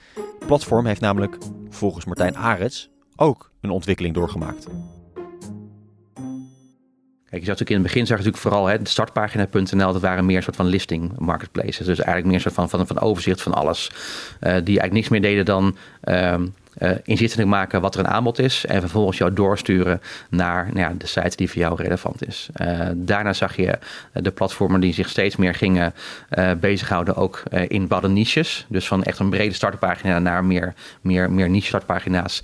Platform 0.48 0.86
heeft 0.86 1.02
namelijk, 1.02 1.38
volgens 1.70 2.06
Martijn 2.06 2.38
Arets, 2.38 2.90
ook 3.16 3.52
een 3.62 3.70
ontwikkeling 3.70 4.16
doorgemaakt. 4.16 4.68
Je 7.32 7.38
zag 7.38 7.48
natuurlijk 7.48 7.70
in 7.70 7.76
het 7.76 7.86
begin 7.94 8.06
zag 8.06 8.18
je 8.18 8.24
natuurlijk 8.24 8.54
vooral 8.54 8.66
hè, 8.68 8.78
startpagina.nl, 8.84 9.94
dat 9.94 10.02
waren 10.02 10.26
meer 10.26 10.36
een 10.38 10.44
soort 10.44 10.56
van 10.56 10.66
listing 10.66 11.12
marketplaces. 11.18 11.86
Dus 11.86 11.98
eigenlijk 11.98 12.26
meer 12.26 12.36
een 12.36 12.42
soort 12.42 12.54
van, 12.54 12.70
van, 12.70 12.88
van 12.88 13.00
overzicht 13.00 13.42
van 13.42 13.54
alles. 13.54 13.92
Uh, 13.92 13.98
die 14.40 14.52
eigenlijk 14.52 14.94
niks 14.94 15.10
meer 15.10 15.22
deden 15.22 15.46
dan 15.46 15.78
uh, 16.04 16.36
inzichtelijk 17.04 17.50
maken 17.50 17.82
wat 17.82 17.94
er 17.94 18.00
een 18.00 18.08
aanbod 18.08 18.40
is. 18.40 18.66
En 18.66 18.80
vervolgens 18.80 19.18
jou 19.18 19.34
doorsturen 19.34 20.02
naar 20.30 20.66
nou 20.66 20.80
ja, 20.80 20.94
de 20.98 21.08
site 21.08 21.36
die 21.36 21.50
voor 21.50 21.62
jou 21.62 21.84
relevant 21.84 22.28
is. 22.28 22.50
Uh, 22.62 22.88
daarna 22.96 23.34
zag 23.34 23.56
je 23.56 23.80
de 24.14 24.32
platformen 24.32 24.80
die 24.80 24.94
zich 24.94 25.10
steeds 25.10 25.36
meer 25.36 25.56
gingen 25.56 25.94
bezighouden, 26.60 27.16
ook 27.16 27.44
in 27.68 27.88
badde 27.88 28.10
niches. 28.10 28.66
Dus 28.70 28.88
van 28.88 29.04
echt 29.04 29.20
een 29.20 29.30
brede 29.30 29.54
startpagina 29.54 30.20
naar 30.20 30.46
meer, 30.46 30.74
meer, 31.02 31.32
meer 31.32 31.50
niche 31.50 31.68
startpagina's. 31.68 32.42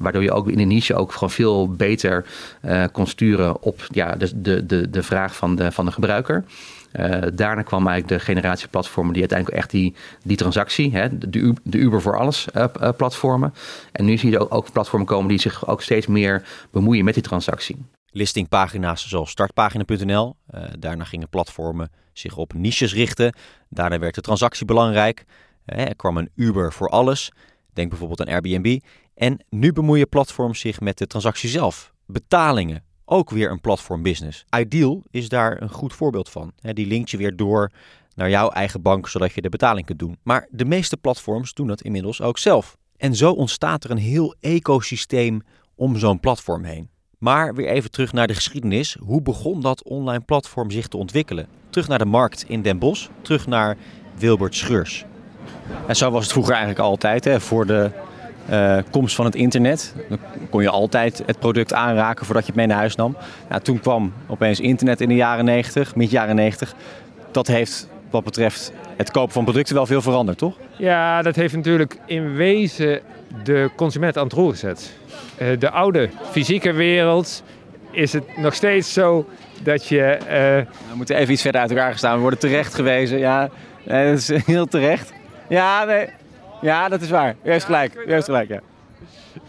Waardoor 0.00 0.22
je 0.22 0.32
ook 0.32 0.48
in 0.48 0.56
de 0.56 0.64
niche 0.64 0.94
ook 0.94 1.12
gewoon 1.12 1.30
veel 1.30 1.70
beter 1.70 2.26
uh, 2.64 2.84
kon 2.92 3.06
sturen 3.06 3.62
op 3.62 3.86
ja, 3.88 4.16
de, 4.16 4.40
de, 4.40 4.66
de, 4.66 4.90
de 4.90 5.02
vraag 5.02 5.36
van 5.36 5.56
de, 5.56 5.72
van 5.72 5.84
de 5.84 5.92
gebruiker. 5.92 6.44
Uh, 6.92 7.16
daarna 7.34 7.62
kwam 7.62 7.86
eigenlijk 7.86 8.18
de 8.18 8.24
generatie 8.32 8.68
platformen 8.68 9.12
die 9.12 9.20
uiteindelijk 9.20 9.58
echt 9.58 9.70
die, 9.70 9.94
die 10.22 10.36
transactie, 10.36 10.92
hè, 10.92 11.18
de, 11.18 11.54
de 11.62 11.78
Uber 11.78 12.02
voor 12.02 12.18
alles 12.18 12.46
uh, 12.56 12.64
platformen. 12.96 13.54
En 13.92 14.04
nu 14.04 14.16
zie 14.16 14.30
je 14.30 14.38
ook, 14.38 14.54
ook 14.54 14.72
platformen 14.72 15.06
komen 15.08 15.28
die 15.28 15.40
zich 15.40 15.66
ook 15.66 15.82
steeds 15.82 16.06
meer 16.06 16.42
bemoeien 16.70 17.04
met 17.04 17.14
die 17.14 17.22
transactie. 17.22 17.84
Listingpagina's 18.10 19.08
zoals 19.08 19.30
startpagina.nl. 19.30 20.36
daarna 20.78 21.04
gingen 21.04 21.28
platformen 21.28 21.90
zich 22.12 22.36
op 22.36 22.54
niches 22.54 22.94
richten. 22.94 23.34
Daarna 23.68 23.98
werd 23.98 24.14
de 24.14 24.20
transactie 24.20 24.66
belangrijk. 24.66 25.24
er 25.64 25.96
kwam 25.96 26.16
een 26.16 26.30
Uber 26.34 26.72
voor 26.72 26.88
alles. 26.88 27.32
Denk 27.72 27.88
bijvoorbeeld 27.88 28.20
aan 28.20 28.34
Airbnb. 28.34 28.78
En 29.20 29.44
nu 29.48 29.72
bemoeien 29.72 30.08
platforms 30.08 30.60
zich 30.60 30.80
met 30.80 30.98
de 30.98 31.06
transactie 31.06 31.48
zelf. 31.48 31.92
Betalingen, 32.06 32.84
ook 33.04 33.30
weer 33.30 33.50
een 33.50 33.60
platform 33.60 34.02
business. 34.02 34.44
Ideal 34.56 35.02
is 35.10 35.28
daar 35.28 35.62
een 35.62 35.70
goed 35.70 35.92
voorbeeld 35.92 36.28
van. 36.28 36.52
Die 36.60 36.86
linkt 36.86 37.10
je 37.10 37.16
weer 37.16 37.36
door 37.36 37.70
naar 38.14 38.30
jouw 38.30 38.48
eigen 38.48 38.82
bank 38.82 39.08
zodat 39.08 39.32
je 39.32 39.40
de 39.40 39.48
betaling 39.48 39.86
kunt 39.86 39.98
doen. 39.98 40.16
Maar 40.22 40.46
de 40.50 40.64
meeste 40.64 40.96
platforms 40.96 41.54
doen 41.54 41.66
dat 41.66 41.82
inmiddels 41.82 42.20
ook 42.20 42.38
zelf. 42.38 42.76
En 42.96 43.14
zo 43.16 43.32
ontstaat 43.32 43.84
er 43.84 43.90
een 43.90 43.96
heel 43.96 44.34
ecosysteem 44.40 45.40
om 45.74 45.98
zo'n 45.98 46.20
platform 46.20 46.64
heen. 46.64 46.90
Maar 47.18 47.54
weer 47.54 47.68
even 47.68 47.90
terug 47.90 48.12
naar 48.12 48.26
de 48.26 48.34
geschiedenis. 48.34 48.96
Hoe 49.00 49.22
begon 49.22 49.60
dat 49.60 49.84
online 49.84 50.24
platform 50.24 50.70
zich 50.70 50.88
te 50.88 50.96
ontwikkelen? 50.96 51.46
Terug 51.70 51.88
naar 51.88 51.98
de 51.98 52.04
markt 52.04 52.44
in 52.48 52.62
Den 52.62 52.78
Bosch, 52.78 53.08
terug 53.22 53.46
naar 53.46 53.76
Wilbert 54.18 54.54
Scheurs. 54.54 55.04
En 55.86 55.96
zo 55.96 56.10
was 56.10 56.22
het 56.22 56.32
vroeger 56.32 56.54
eigenlijk 56.54 56.84
altijd. 56.84 57.24
Hè? 57.24 57.40
Voor 57.40 57.66
de 57.66 57.90
uh, 58.50 58.76
komst 58.90 59.14
van 59.14 59.24
het 59.24 59.34
internet 59.34 59.94
dan 60.08 60.18
kon 60.50 60.62
je 60.62 60.70
altijd 60.70 61.22
het 61.26 61.38
product 61.38 61.72
aanraken 61.72 62.26
voordat 62.26 62.42
je 62.42 62.50
het 62.50 62.58
mee 62.58 62.66
naar 62.66 62.76
huis 62.76 62.96
nam. 62.96 63.16
Nou, 63.48 63.62
toen 63.62 63.80
kwam 63.80 64.12
opeens 64.26 64.60
internet 64.60 65.00
in 65.00 65.08
de 65.08 65.14
jaren 65.14 65.44
90, 65.44 65.94
mid 65.94 66.10
jaren 66.10 66.36
90. 66.36 66.74
Dat 67.30 67.46
heeft 67.46 67.88
wat 68.10 68.24
betreft 68.24 68.72
het 68.96 69.10
kopen 69.10 69.32
van 69.32 69.44
producten 69.44 69.74
wel 69.74 69.86
veel 69.86 70.02
veranderd, 70.02 70.38
toch? 70.38 70.56
Ja, 70.76 71.22
dat 71.22 71.36
heeft 71.36 71.54
natuurlijk 71.54 71.96
in 72.06 72.34
wezen 72.34 73.00
de 73.44 73.70
consument 73.76 74.16
aan 74.16 74.24
het 74.24 74.32
roer 74.32 74.50
gezet. 74.50 74.92
Uh, 75.38 75.58
de 75.58 75.70
oude 75.70 76.10
fysieke 76.30 76.72
wereld 76.72 77.42
is 77.90 78.12
het 78.12 78.36
nog 78.36 78.54
steeds 78.54 78.92
zo 78.92 79.28
dat 79.62 79.86
je... 79.86 80.18
Uh... 80.20 80.26
We 80.90 80.96
moeten 80.96 81.16
even 81.16 81.32
iets 81.32 81.42
verder 81.42 81.60
uit 81.60 81.70
elkaar 81.70 81.92
gestaan. 81.92 82.14
We 82.14 82.20
worden 82.20 82.38
terecht 82.38 82.74
gewezen. 82.74 83.18
Ja, 83.18 83.48
dat 83.84 84.18
is 84.18 84.44
heel 84.44 84.66
terecht. 84.66 85.12
Ja, 85.48 85.84
nee. 85.84 86.08
Ja, 86.60 86.88
dat 86.88 87.00
is 87.00 87.10
waar. 87.10 87.34
U 87.42 87.50
heeft 87.50 87.64
gelijk. 87.64 87.94
U 88.06 88.12
heeft 88.12 88.24
gelijk, 88.24 88.48
ja. 88.48 88.60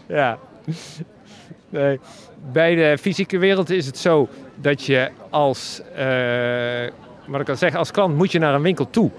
Ja. 0.06 0.38
Nee. 1.68 2.00
Bij 2.52 2.74
de 2.74 2.98
fysieke 3.00 3.38
wereld 3.38 3.70
is 3.70 3.86
het 3.86 3.98
zo 3.98 4.28
dat 4.54 4.84
je 4.84 5.10
als, 5.30 5.80
uh, 5.98 6.90
wat 7.26 7.40
ik 7.40 7.48
al 7.48 7.56
zeg, 7.56 7.74
als 7.74 7.90
klant 7.90 8.16
moet 8.16 8.32
je 8.32 8.38
naar 8.38 8.54
een 8.54 8.62
winkel 8.62 8.90
toe. 8.90 9.10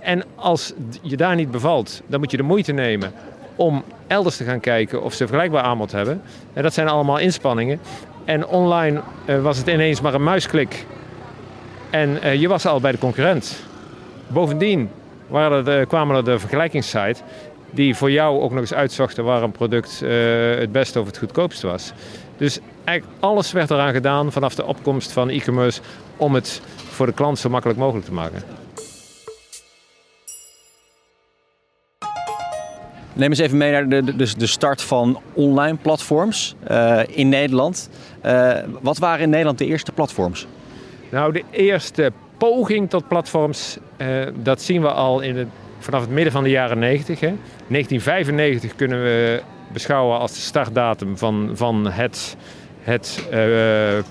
En 0.00 0.24
als 0.34 0.72
je 1.02 1.16
daar 1.16 1.34
niet 1.34 1.50
bevalt, 1.50 2.02
dan 2.06 2.20
moet 2.20 2.30
je 2.30 2.36
de 2.36 2.42
moeite 2.42 2.72
nemen 2.72 3.12
om 3.56 3.84
elders 4.06 4.36
te 4.36 4.44
gaan 4.44 4.60
kijken 4.60 5.02
of 5.02 5.12
ze 5.12 5.26
vergelijkbaar 5.26 5.62
aanbod 5.62 5.92
hebben. 5.92 6.22
En 6.52 6.62
dat 6.62 6.74
zijn 6.74 6.88
allemaal 6.88 7.18
inspanningen. 7.18 7.80
En 8.24 8.46
online 8.46 9.00
uh, 9.26 9.42
was 9.42 9.58
het 9.58 9.66
ineens 9.66 10.00
maar 10.00 10.14
een 10.14 10.22
muisklik. 10.22 10.86
En 11.90 12.18
uh, 12.24 12.34
je 12.34 12.48
was 12.48 12.66
al 12.66 12.80
bij 12.80 12.92
de 12.92 12.98
concurrent. 12.98 13.64
Bovendien 14.26 14.90
waren 15.30 15.66
er, 15.66 15.86
kwamen 15.86 16.16
er 16.16 16.24
de 16.24 16.38
vergelijkingssite 16.38 17.20
die 17.70 17.96
voor 17.96 18.10
jou 18.10 18.40
ook 18.40 18.50
nog 18.50 18.60
eens 18.60 18.74
uitzochten 18.74 19.24
waar 19.24 19.42
een 19.42 19.52
product 19.52 20.00
uh, 20.02 20.10
het 20.58 20.72
beste 20.72 21.00
of 21.00 21.06
het 21.06 21.18
goedkoopst 21.18 21.62
was. 21.62 21.92
Dus 22.36 22.58
eigenlijk 22.84 23.22
alles 23.22 23.52
werd 23.52 23.70
eraan 23.70 23.92
gedaan 23.92 24.32
vanaf 24.32 24.54
de 24.54 24.66
opkomst 24.66 25.12
van 25.12 25.28
e-commerce 25.28 25.80
om 26.16 26.34
het 26.34 26.60
voor 26.88 27.06
de 27.06 27.12
klant 27.12 27.38
zo 27.38 27.48
makkelijk 27.48 27.78
mogelijk 27.78 28.06
te 28.06 28.12
maken. 28.12 28.42
Neem 33.12 33.28
eens 33.28 33.38
even 33.38 33.56
mee 33.56 33.72
naar 33.72 33.88
de, 33.88 34.16
de, 34.16 34.36
de 34.36 34.46
start 34.46 34.82
van 34.82 35.20
online 35.32 35.76
platforms 35.76 36.54
uh, 36.70 37.00
in 37.06 37.28
Nederland. 37.28 37.90
Uh, 38.26 38.52
wat 38.80 38.98
waren 38.98 39.20
in 39.20 39.30
Nederland 39.30 39.58
de 39.58 39.66
eerste 39.66 39.92
platforms? 39.92 40.46
Nou, 41.10 41.32
de 41.32 41.44
eerste 41.50 42.12
poging 42.40 42.90
tot 42.90 43.08
platforms, 43.08 43.78
uh, 43.98 44.26
dat 44.34 44.62
zien 44.62 44.82
we 44.82 44.90
al 44.90 45.20
in 45.20 45.36
het, 45.36 45.48
vanaf 45.78 46.00
het 46.00 46.10
midden 46.10 46.32
van 46.32 46.42
de 46.42 46.50
jaren 46.50 46.78
90. 46.78 47.20
Hè. 47.20 47.26
1995 47.26 48.76
kunnen 48.76 49.02
we 49.02 49.42
beschouwen 49.72 50.18
als 50.18 50.32
de 50.32 50.40
startdatum 50.40 51.18
van, 51.18 51.50
van 51.52 51.86
het, 51.86 52.36
het 52.82 53.28
uh, 53.32 53.38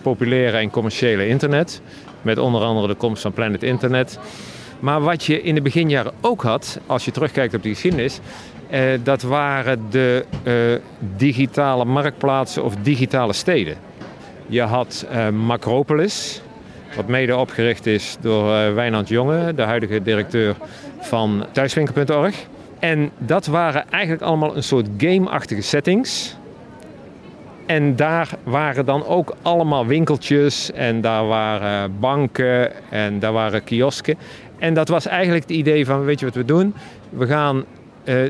populaire 0.01 0.57
en 0.57 0.69
commerciële 0.69 1.27
internet. 1.27 1.81
Met 2.21 2.37
onder 2.37 2.61
andere 2.61 2.87
de 2.87 2.95
komst 2.95 3.21
van 3.21 3.33
Planet 3.33 3.63
Internet. 3.63 4.19
Maar 4.79 5.01
wat 5.01 5.23
je 5.23 5.41
in 5.41 5.55
de 5.55 5.61
beginjaren 5.61 6.13
ook 6.21 6.41
had, 6.41 6.79
als 6.85 7.05
je 7.05 7.11
terugkijkt 7.11 7.53
op 7.53 7.63
die 7.63 7.73
geschiedenis, 7.73 8.19
uh, 8.71 8.79
dat 9.03 9.21
waren 9.21 9.85
de 9.89 10.25
digitale 11.17 11.85
marktplaatsen 11.85 12.63
of 12.63 12.75
digitale 12.75 13.33
steden. 13.33 13.77
Je 14.47 14.61
had 14.61 15.05
Macropolis, 15.31 16.41
wat 16.95 17.07
mede 17.07 17.37
opgericht 17.37 17.85
is 17.85 18.17
door 18.21 18.53
uh, 18.53 18.73
Wijnand 18.73 19.07
Jonge, 19.07 19.53
de 19.53 19.61
huidige 19.61 20.01
directeur 20.01 20.55
van 20.99 21.45
thuiswinkel.org. 21.51 22.35
En 22.79 23.11
dat 23.17 23.45
waren 23.45 23.89
eigenlijk 23.89 24.23
allemaal 24.23 24.55
een 24.55 24.63
soort 24.63 24.87
game-achtige 24.97 25.61
settings. 25.61 26.37
En 27.65 27.95
daar 27.95 28.29
waren 28.43 28.85
dan 28.85 29.05
ook 29.05 29.35
allemaal 29.41 29.85
winkeltjes 29.85 30.71
en 30.71 31.01
daar 31.01 31.27
waren 31.27 31.99
banken 31.99 32.91
en 32.91 33.19
daar 33.19 33.33
waren 33.33 33.63
kiosken. 33.63 34.17
En 34.57 34.73
dat 34.73 34.87
was 34.87 35.05
eigenlijk 35.05 35.47
het 35.47 35.57
idee 35.57 35.85
van, 35.85 36.03
weet 36.03 36.19
je 36.19 36.25
wat 36.25 36.35
we 36.35 36.45
doen? 36.45 36.73
We 37.09 37.27
gaan 37.27 37.57
uh, 37.57 37.63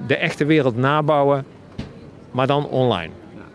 de 0.08 0.16
echte 0.16 0.46
wereld 0.46 0.78
nabouwen, 0.78 1.46
maar 2.32 2.48
dan 2.48 2.68
online. 2.68 3.12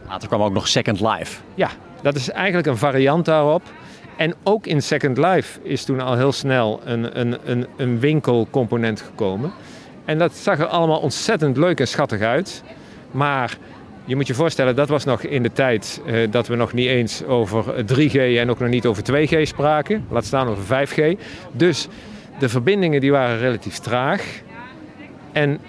Later 0.08 0.28
kwam 0.28 0.42
ook 0.42 0.52
nog 0.52 0.68
Second 0.68 1.00
Life. 1.00 1.40
Ja, 1.54 1.70
dat 2.02 2.14
is 2.14 2.30
eigenlijk 2.30 2.66
een 2.66 2.76
variant 2.76 3.24
daarop. 3.24 3.62
En 4.16 4.34
ook 4.42 4.66
in 4.66 4.82
Second 4.82 5.18
Life 5.18 5.60
is 5.62 5.84
toen 5.84 6.00
al 6.00 6.16
heel 6.16 6.32
snel 6.32 6.80
een, 6.84 7.20
een, 7.20 7.36
een, 7.44 7.66
een 7.76 8.00
winkelcomponent 8.00 9.00
gekomen. 9.00 9.52
En 10.04 10.18
dat 10.18 10.36
zag 10.36 10.58
er 10.58 10.66
allemaal 10.66 10.98
ontzettend 10.98 11.56
leuk 11.56 11.80
en 11.80 11.88
schattig 11.88 12.20
uit. 12.20 12.62
Maar 13.10 13.56
je 14.04 14.16
moet 14.16 14.26
je 14.26 14.34
voorstellen, 14.34 14.76
dat 14.76 14.88
was 14.88 15.04
nog 15.04 15.22
in 15.22 15.42
de 15.42 15.52
tijd 15.52 16.00
uh, 16.06 16.30
dat 16.30 16.46
we 16.46 16.54
nog 16.56 16.72
niet 16.72 16.88
eens 16.88 17.24
over 17.24 17.64
3G 17.94 18.14
en 18.14 18.50
ook 18.50 18.58
nog 18.58 18.68
niet 18.68 18.86
over 18.86 19.02
2G 19.12 19.42
spraken. 19.42 20.04
Laat 20.10 20.24
staan 20.24 20.48
over 20.48 20.88
5G. 20.88 21.20
Dus 21.52 21.88
de 22.38 22.48
verbindingen 22.48 23.00
die 23.00 23.10
waren 23.10 23.38
relatief 23.38 23.78
traag. 23.78 24.22
En 25.32 25.60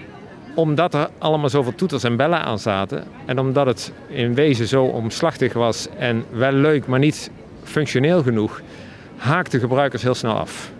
omdat 0.55 0.93
er 0.93 1.09
allemaal 1.17 1.49
zoveel 1.49 1.75
toeters 1.75 2.03
en 2.03 2.15
bellen 2.15 2.41
aan 2.41 2.59
zaten. 2.59 3.03
En 3.25 3.39
omdat 3.39 3.65
het 3.65 3.93
in 4.07 4.33
wezen 4.33 4.67
zo 4.67 4.83
omslachtig 4.83 5.53
was 5.53 5.87
en 5.97 6.25
wel 6.29 6.51
leuk, 6.51 6.87
maar 6.87 6.99
niet 6.99 7.31
functioneel 7.65 8.23
genoeg, 8.23 8.61
haakten 9.17 9.59
gebruikers 9.59 10.01
heel 10.03 10.15
snel 10.15 10.37
af. 10.37 10.71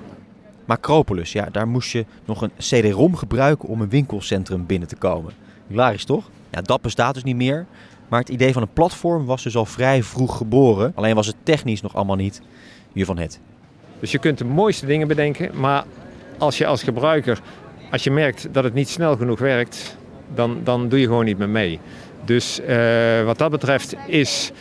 Macropolis, 0.66 1.32
ja, 1.32 1.48
daar 1.52 1.68
moest 1.68 1.92
je 1.92 2.06
nog 2.26 2.42
een 2.42 2.52
CD-ROM 2.58 3.16
gebruiken 3.16 3.70
om 3.70 3.82
een 3.82 3.90
winkelcentrum 3.90 4.66
binnen 4.66 4.88
te 4.88 4.96
komen. 4.96 5.34
Hilarisch 5.68 6.06
toch? 6.06 6.30
Ja, 6.50 6.62
dat 6.62 6.82
bestaat 6.82 7.14
dus 7.14 7.24
niet 7.24 7.36
meer. 7.36 7.66
Maar 8.08 8.20
het 8.20 8.30
idee 8.30 8.54
van 8.54 8.62
een 8.62 8.74
platform 8.74 9.26
was 9.26 9.44
dus 9.44 9.56
al 9.56 9.66
vrij 9.66 10.04
vroeg 10.04 10.38
geboren. 10.38 10.92
Alleen 10.96 11.16
was 11.16 11.28
het 11.28 11.36
technisch 11.44 11.82
nog 11.82 11.96
allemaal 11.96 12.16
niet 12.16 12.42
hiervan 12.94 13.18
het. 13.18 13.40
Dus 14.00 14.12
je 14.12 14.20
kunt 14.20 14.38
de 14.38 14.46
mooiste 14.46 14.86
dingen 14.86 15.08
bedenken, 15.08 15.60
maar 15.60 15.84
als 16.38 16.58
je 16.58 16.66
als 16.66 16.84
gebruiker, 16.84 17.40
als 17.92 18.04
je 18.04 18.12
merkt 18.12 18.48
dat 18.52 18.64
het 18.64 18.74
niet 18.74 18.90
snel 18.90 19.18
genoeg 19.18 19.40
werkt, 19.40 19.98
dan, 20.34 20.60
dan 20.64 20.90
doe 20.90 21.00
je 21.00 21.06
gewoon 21.06 21.26
niet 21.26 21.38
meer 21.38 21.50
mee. 21.50 21.80
Dus 22.26 22.60
uh, 22.60 23.24
wat 23.24 23.38
dat 23.38 23.52
betreft 23.52 23.96
is 24.08 24.52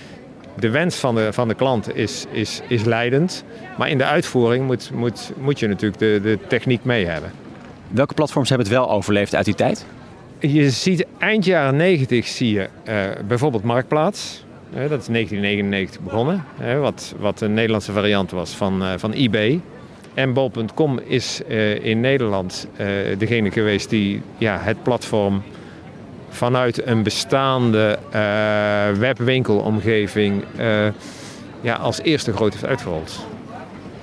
de 0.59 0.71
wens 0.71 0.97
van 0.97 1.15
de, 1.15 1.33
van 1.33 1.49
de 1.49 1.55
klant 1.55 1.97
is, 1.97 2.25
is, 2.31 2.61
is 2.69 2.85
leidend. 2.85 3.45
Maar 3.79 3.89
in 3.89 3.99
de 3.99 4.05
uitvoering 4.05 4.67
moet, 4.67 4.91
moet, 4.95 5.33
moet 5.39 5.59
je 5.59 5.67
natuurlijk 5.67 5.99
de, 6.01 6.21
de 6.23 6.39
techniek 6.49 6.85
mee 6.85 7.07
hebben. 7.07 7.33
Welke 7.89 8.15
platforms 8.15 8.49
hebben 8.49 8.67
het 8.67 8.77
wel 8.77 8.91
overleefd 8.91 9.35
uit 9.35 9.45
die 9.45 9.55
tijd? 9.55 9.87
Je 10.39 10.71
ziet 10.71 11.07
eind 11.19 11.45
jaren 11.45 11.77
90 11.77 12.27
zie 12.27 12.53
je 12.53 12.69
uh, 12.89 12.95
bijvoorbeeld 13.27 13.63
Marktplaats. 13.63 14.45
Uh, 14.71 14.81
dat 14.81 15.01
is 15.01 15.07
1999 15.07 16.01
begonnen. 16.01 16.45
Uh, 16.63 16.81
wat, 16.81 17.15
wat 17.19 17.41
een 17.41 17.55
Nederlandse 17.55 17.93
variant 17.93 18.31
was 18.31 18.51
van, 18.51 18.99
van 18.99 19.13
eBay. 19.13 19.61
En 20.15 20.33
bol.com 20.33 20.99
is 20.99 21.41
in 21.83 22.01
Nederland 22.01 22.69
degene 23.19 23.51
geweest 23.51 23.91
die 23.91 24.23
ja, 24.39 24.59
het 24.59 24.83
platform 24.83 25.43
vanuit 26.35 26.87
een 26.87 27.03
bestaande 27.03 27.99
uh, 28.15 28.99
webwinkelomgeving 28.99 30.45
uh, 30.59 30.87
ja, 31.61 31.75
als 31.75 32.01
eerste 32.01 32.33
groot 32.33 32.53
heeft 32.53 32.67
uitgerold. 32.67 33.27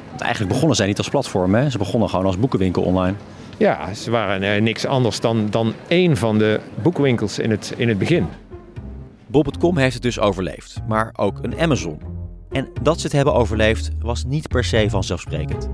Want 0.09 0.21
eigenlijk 0.21 0.51
begonnen 0.53 0.75
zij 0.75 0.87
niet 0.87 0.97
als 0.97 1.09
platform, 1.09 1.55
hè? 1.55 1.69
ze 1.69 1.77
begonnen 1.77 2.09
gewoon 2.09 2.25
als 2.25 2.39
boekenwinkel 2.39 2.83
online. 2.83 3.15
Ja, 3.57 3.93
ze 3.93 4.11
waren 4.11 4.43
uh, 4.43 4.61
niks 4.61 4.85
anders 4.85 5.19
dan, 5.19 5.47
dan 5.49 5.73
één 5.87 6.17
van 6.17 6.37
de 6.37 6.59
boekwinkels 6.81 7.39
in 7.39 7.51
het, 7.51 7.73
in 7.77 7.89
het 7.89 7.97
begin. 7.97 8.27
Bob.com 9.27 9.77
heeft 9.77 9.93
het 9.93 10.03
dus 10.03 10.19
overleefd, 10.19 10.81
maar 10.87 11.13
ook 11.15 11.39
een 11.41 11.59
Amazon. 11.59 11.99
En 12.51 12.67
dat 12.81 12.99
ze 12.99 13.03
het 13.05 13.15
hebben 13.15 13.33
overleefd 13.33 13.91
was 13.99 14.23
niet 14.25 14.47
per 14.47 14.63
se 14.63 14.89
vanzelfsprekend. 14.89 15.69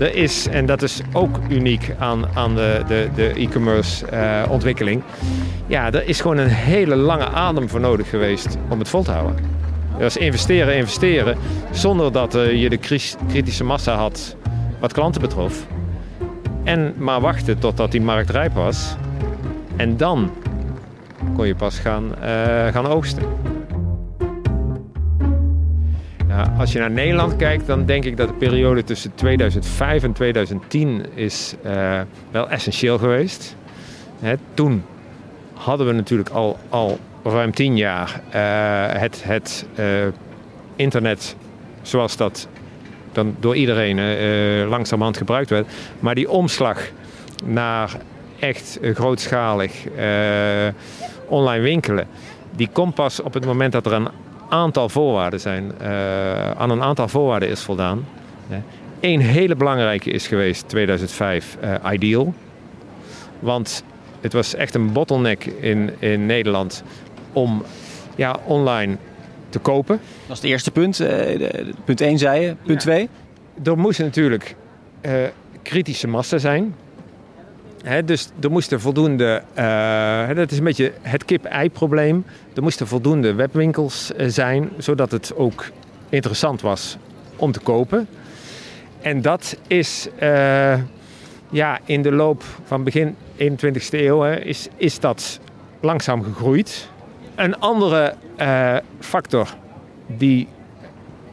Er 0.00 0.14
is, 0.14 0.48
en 0.48 0.66
dat 0.66 0.82
is 0.82 1.00
ook 1.12 1.38
uniek 1.48 1.94
aan, 1.98 2.26
aan 2.34 2.54
de, 2.54 2.82
de, 2.88 3.08
de 3.14 3.28
e-commerce 3.28 4.06
uh, 4.12 4.42
ontwikkeling. 4.50 5.02
Ja, 5.66 5.92
er 5.92 6.08
is 6.08 6.20
gewoon 6.20 6.36
een 6.38 6.48
hele 6.48 6.96
lange 6.96 7.28
adem 7.28 7.68
voor 7.68 7.80
nodig 7.80 8.08
geweest 8.08 8.58
om 8.68 8.78
het 8.78 8.88
vol 8.88 9.02
te 9.02 9.10
houden. 9.10 9.36
Dat 9.98 10.08
is 10.08 10.16
investeren, 10.16 10.76
investeren, 10.76 11.36
zonder 11.70 12.12
dat 12.12 12.34
uh, 12.34 12.60
je 12.62 12.68
de 12.68 12.78
kritische 13.28 13.64
massa 13.64 13.94
had 13.94 14.36
wat 14.78 14.92
klanten 14.92 15.20
betrof. 15.20 15.66
En 16.64 16.94
maar 16.98 17.20
wachten 17.20 17.58
totdat 17.58 17.90
die 17.90 18.00
markt 18.00 18.30
rijp 18.30 18.54
was. 18.54 18.96
En 19.76 19.96
dan 19.96 20.30
kon 21.34 21.46
je 21.46 21.54
pas 21.54 21.78
gaan, 21.78 22.04
uh, 22.04 22.66
gaan 22.66 22.86
oogsten. 22.86 23.22
Als 26.58 26.72
je 26.72 26.78
naar 26.78 26.90
Nederland 26.90 27.36
kijkt, 27.36 27.66
dan 27.66 27.86
denk 27.86 28.04
ik 28.04 28.16
dat 28.16 28.28
de 28.28 28.34
periode 28.34 28.84
tussen 28.84 29.14
2005 29.14 30.02
en 30.02 30.12
2010 30.12 31.06
is 31.14 31.54
uh, 31.66 32.00
wel 32.30 32.50
essentieel 32.50 32.98
geweest. 32.98 33.56
Hè, 34.20 34.34
toen 34.54 34.84
hadden 35.54 35.86
we 35.86 35.92
natuurlijk 35.92 36.28
al, 36.28 36.58
al 36.68 36.98
ruim 37.24 37.54
tien 37.54 37.76
jaar 37.76 38.20
uh, 38.28 39.00
het, 39.00 39.22
het 39.24 39.66
uh, 39.78 39.86
internet 40.76 41.36
zoals 41.82 42.16
dat 42.16 42.48
dan 43.12 43.36
door 43.40 43.56
iedereen 43.56 43.96
langzamerhand 44.68 45.16
gebruikt 45.16 45.50
werd. 45.50 45.72
Maar 46.00 46.14
die 46.14 46.30
omslag 46.30 46.88
naar 47.44 47.96
echt 48.38 48.78
grootschalig 48.82 49.72
online 51.26 51.62
winkelen, 51.62 52.06
die 52.56 52.68
komt 52.72 52.94
pas 52.94 53.20
op 53.20 53.34
het 53.34 53.44
moment 53.44 53.72
dat 53.72 53.86
er 53.86 53.92
een 53.92 54.08
aantal 54.50 54.88
voorwaarden 54.88 55.40
zijn, 55.40 55.72
aan 56.56 56.70
een 56.70 56.82
aantal 56.82 57.08
voorwaarden 57.08 57.48
is 57.48 57.60
voldaan. 57.60 58.06
Eén 59.00 59.20
hele 59.20 59.56
belangrijke 59.56 60.10
is 60.10 60.26
geweest 60.26 60.68
2005 60.68 61.56
Ideal. 61.92 62.34
Want 63.38 63.84
het 64.20 64.32
was 64.32 64.54
echt 64.54 64.74
een 64.74 64.92
bottleneck 64.92 65.44
in, 65.44 65.90
in 65.98 66.26
Nederland 66.26 66.82
om 67.32 67.62
ja, 68.16 68.36
online 68.44 68.96
te 69.48 69.58
kopen. 69.58 70.00
Dat 70.26 70.36
is 70.36 70.42
het 70.42 70.50
eerste 70.50 70.70
punt. 70.70 71.00
Uh, 71.00 71.08
punt 71.84 72.00
1 72.00 72.18
zei 72.18 72.40
je. 72.40 72.54
Punt 72.62 72.80
2? 72.80 73.08
Er 73.64 73.78
moesten 73.78 74.04
natuurlijk 74.04 74.56
uh, 75.02 75.12
kritische 75.62 76.08
massa 76.08 76.38
zijn. 76.38 76.74
Dus 78.04 78.28
er 78.40 78.50
moesten 78.50 78.80
voldoende, 78.80 79.42
uh, 79.58 80.36
dat 80.36 80.50
is 80.50 80.58
een 80.58 80.64
beetje 80.64 80.92
het 81.02 81.24
kip-ei-probleem. 81.24 82.24
Er 82.54 82.62
moesten 82.62 82.86
voldoende 82.86 83.34
webwinkels 83.34 84.10
zijn, 84.16 84.70
zodat 84.78 85.10
het 85.10 85.36
ook 85.36 85.64
interessant 86.08 86.60
was 86.60 86.96
om 87.36 87.52
te 87.52 87.60
kopen. 87.60 88.08
En 89.00 89.22
dat 89.22 89.56
is 89.66 90.08
ja, 91.50 91.78
in 91.84 92.02
de 92.02 92.12
loop 92.12 92.44
van 92.64 92.84
begin 92.84 93.16
21ste 93.38 93.90
eeuw 93.90 94.20
hè, 94.20 94.40
is, 94.40 94.68
is 94.76 95.00
dat 95.00 95.40
langzaam 95.80 96.22
gegroeid. 96.22 96.88
Een 97.34 97.58
andere 97.58 98.14
factor 98.98 99.54
die 100.06 100.48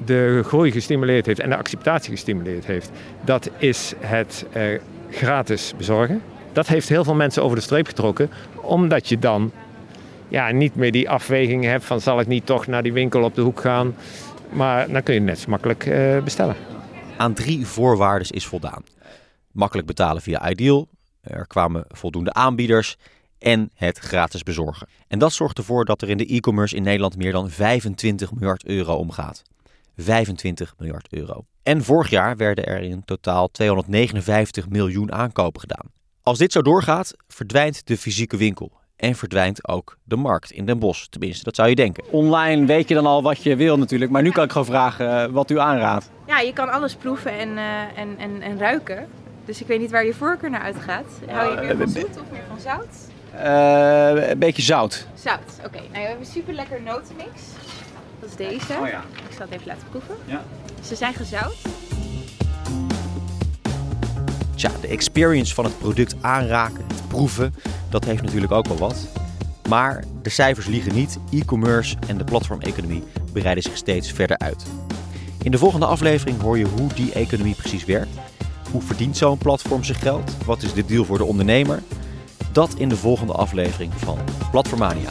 de 0.06 0.42
groei 0.46 0.72
gestimuleerd 0.72 1.26
heeft 1.26 1.40
en 1.40 1.50
de 1.50 1.58
acceptatie 1.58 2.12
gestimuleerd 2.12 2.66
heeft, 2.66 2.92
dat 3.22 3.50
is 3.58 3.94
het 4.00 4.46
gratis 5.10 5.74
bezorgen. 5.78 6.22
Dat 6.58 6.68
heeft 6.68 6.90
heel 6.90 7.04
veel 7.04 7.16
mensen 7.16 7.44
over 7.44 7.58
de 7.58 7.64
streep 7.64 7.88
getrokken, 7.88 8.30
omdat 8.62 9.10
je 9.10 9.20
dan 9.20 9.52
ja, 10.28 10.52
niet 10.52 10.76
meer 10.76 10.92
die 10.92 11.10
afweging 11.10 11.64
hebt 11.64 11.86
van 11.86 12.02
zal 12.02 12.20
ik 12.20 12.28
niet 12.28 12.46
toch 12.46 12.68
naar 12.68 12.84
die 12.84 12.94
winkel 12.94 13.24
op 13.24 13.36
de 13.36 13.42
hoek 13.42 13.60
gaan. 13.60 13.96
Maar 14.50 14.92
dan 14.92 15.04
kun 15.04 15.14
je 15.14 15.20
net 15.20 15.40
zo 15.40 15.50
makkelijk 15.50 15.86
uh, 15.86 16.24
bestellen. 16.24 16.56
Aan 17.18 17.34
drie 17.34 17.68
voorwaarden 17.68 18.30
is 18.30 18.46
voldaan. 18.46 18.84
Makkelijk 19.52 19.88
betalen 19.88 20.22
via 20.22 20.50
Ideal, 20.50 20.88
er 21.22 21.48
kwamen 21.48 21.86
voldoende 21.88 22.34
aanbieders 22.34 22.98
en 23.40 23.70
het 23.74 23.98
gratis 23.98 24.44
bezorgen. 24.44 24.88
En 25.08 25.20
dat 25.20 25.34
zorgt 25.34 25.58
ervoor 25.58 25.86
dat 25.86 26.02
er 26.02 26.10
in 26.10 26.18
de 26.18 26.26
e-commerce 26.26 26.76
in 26.76 26.84
Nederland 26.84 27.18
meer 27.18 27.32
dan 27.32 27.50
25 27.50 28.34
miljard 28.34 28.66
euro 28.66 28.94
omgaat. 28.94 29.42
25 29.98 30.74
miljard 30.78 31.08
euro. 31.10 31.46
En 31.64 31.84
vorig 31.84 32.10
jaar 32.10 32.38
werden 32.38 32.66
er 32.66 32.82
in 32.82 33.06
totaal 33.06 33.52
259 33.52 34.70
miljoen 34.70 35.12
aankopen 35.12 35.62
gedaan. 35.62 35.96
Als 36.28 36.38
dit 36.38 36.52
zo 36.52 36.62
doorgaat, 36.62 37.14
verdwijnt 37.28 37.88
de 37.88 37.98
fysieke 37.98 38.38
winkel. 38.38 38.72
En 38.96 39.16
verdwijnt 39.16 39.68
ook 39.68 39.98
de 40.04 40.16
markt 40.16 40.52
in 40.52 40.66
Den 40.66 40.80
Bosch. 40.80 41.06
Tenminste, 41.06 41.44
dat 41.44 41.56
zou 41.56 41.70
je 41.70 41.76
denken. 41.76 42.04
Online 42.12 42.66
weet 42.66 42.88
je 42.88 42.94
dan 42.94 43.06
al 43.06 43.22
wat 43.22 43.44
je 43.44 43.56
wil 43.56 43.78
natuurlijk. 43.78 44.12
Maar 44.12 44.22
nu 44.22 44.32
kan 44.32 44.44
ik 44.44 44.52
gewoon 44.52 44.68
vragen 44.68 45.24
eh, 45.24 45.32
wat 45.32 45.50
u 45.50 45.60
aanraadt. 45.60 46.10
Ja, 46.26 46.40
je 46.40 46.54
kan 46.54 46.70
alles 46.70 46.96
proeven 46.96 47.32
en, 47.32 47.50
uh, 47.50 47.82
en, 47.98 48.18
en, 48.18 48.42
en 48.42 48.58
ruiken. 48.58 49.08
Dus 49.46 49.62
ik 49.62 49.68
weet 49.68 49.80
niet 49.80 49.92
waar 49.92 50.06
je 50.06 50.14
voorkeur 50.14 50.50
naar 50.50 50.62
uitgaat. 50.62 51.06
Hou 51.28 51.52
je 51.52 51.62
meer 51.62 51.78
van 51.78 51.90
zoet 51.90 52.20
of 52.20 52.32
meer 52.32 52.44
van 52.48 52.60
zout? 52.60 52.96
Uh, 53.36 54.30
een 54.30 54.40
beetje 54.40 54.62
zout. 54.62 55.08
Zout, 55.14 55.40
oké. 55.58 55.68
Okay. 55.68 55.82
Nou, 55.82 55.92
we 55.92 56.00
hebben 56.00 56.26
een 56.26 56.32
super 56.32 56.54
lekker 56.54 56.82
notenmix. 56.82 57.42
Dat 58.20 58.30
is 58.30 58.36
deze. 58.36 58.74
Oh, 58.80 58.88
ja. 58.88 59.04
Ik 59.30 59.36
zal 59.38 59.46
het 59.46 59.52
even 59.52 59.68
laten 59.68 59.88
proeven. 59.90 60.16
Ja. 60.26 60.44
Ze 60.82 60.96
zijn 60.96 61.14
gezout. 61.14 61.56
Tja, 64.58 64.72
de 64.82 64.88
experience 64.88 65.54
van 65.54 65.64
het 65.64 65.80
product 65.80 66.16
aanraken, 66.22 66.86
proeven, 67.08 67.54
dat 67.90 68.06
heeft 68.06 68.22
natuurlijk 68.22 68.52
ook 68.52 68.68
wel 68.68 68.78
wat. 68.78 69.08
Maar 69.70 70.04
de 70.22 70.30
cijfers 70.30 70.68
liegen 70.68 70.94
niet. 70.94 71.20
E-commerce 71.32 71.96
en 72.08 72.18
de 72.18 72.24
platformeconomie 72.24 73.04
breiden 73.34 73.64
zich 73.64 73.78
steeds 73.78 74.12
verder 74.12 74.38
uit. 74.38 74.66
In 75.44 75.52
de 75.52 75.58
volgende 75.58 75.86
aflevering 75.86 76.42
hoor 76.42 76.58
je 76.58 76.66
hoe 76.66 76.94
die 76.94 77.12
economie 77.12 77.56
precies 77.56 77.86
werkt 77.86 78.18
hoe 78.72 78.82
verdient 78.82 79.18
zo'n 79.18 79.38
platform 79.38 79.84
zijn 79.84 79.98
geld? 79.98 80.32
Wat 80.46 80.62
is 80.62 80.74
de 80.74 80.86
deal 80.86 81.06
voor 81.06 81.18
de 81.18 81.24
ondernemer? 81.24 81.84
Dat 82.52 82.76
in 82.78 82.90
de 82.90 82.98
volgende 82.98 83.34
aflevering 83.34 83.94
van 83.94 84.18
Platformania. 84.52 85.10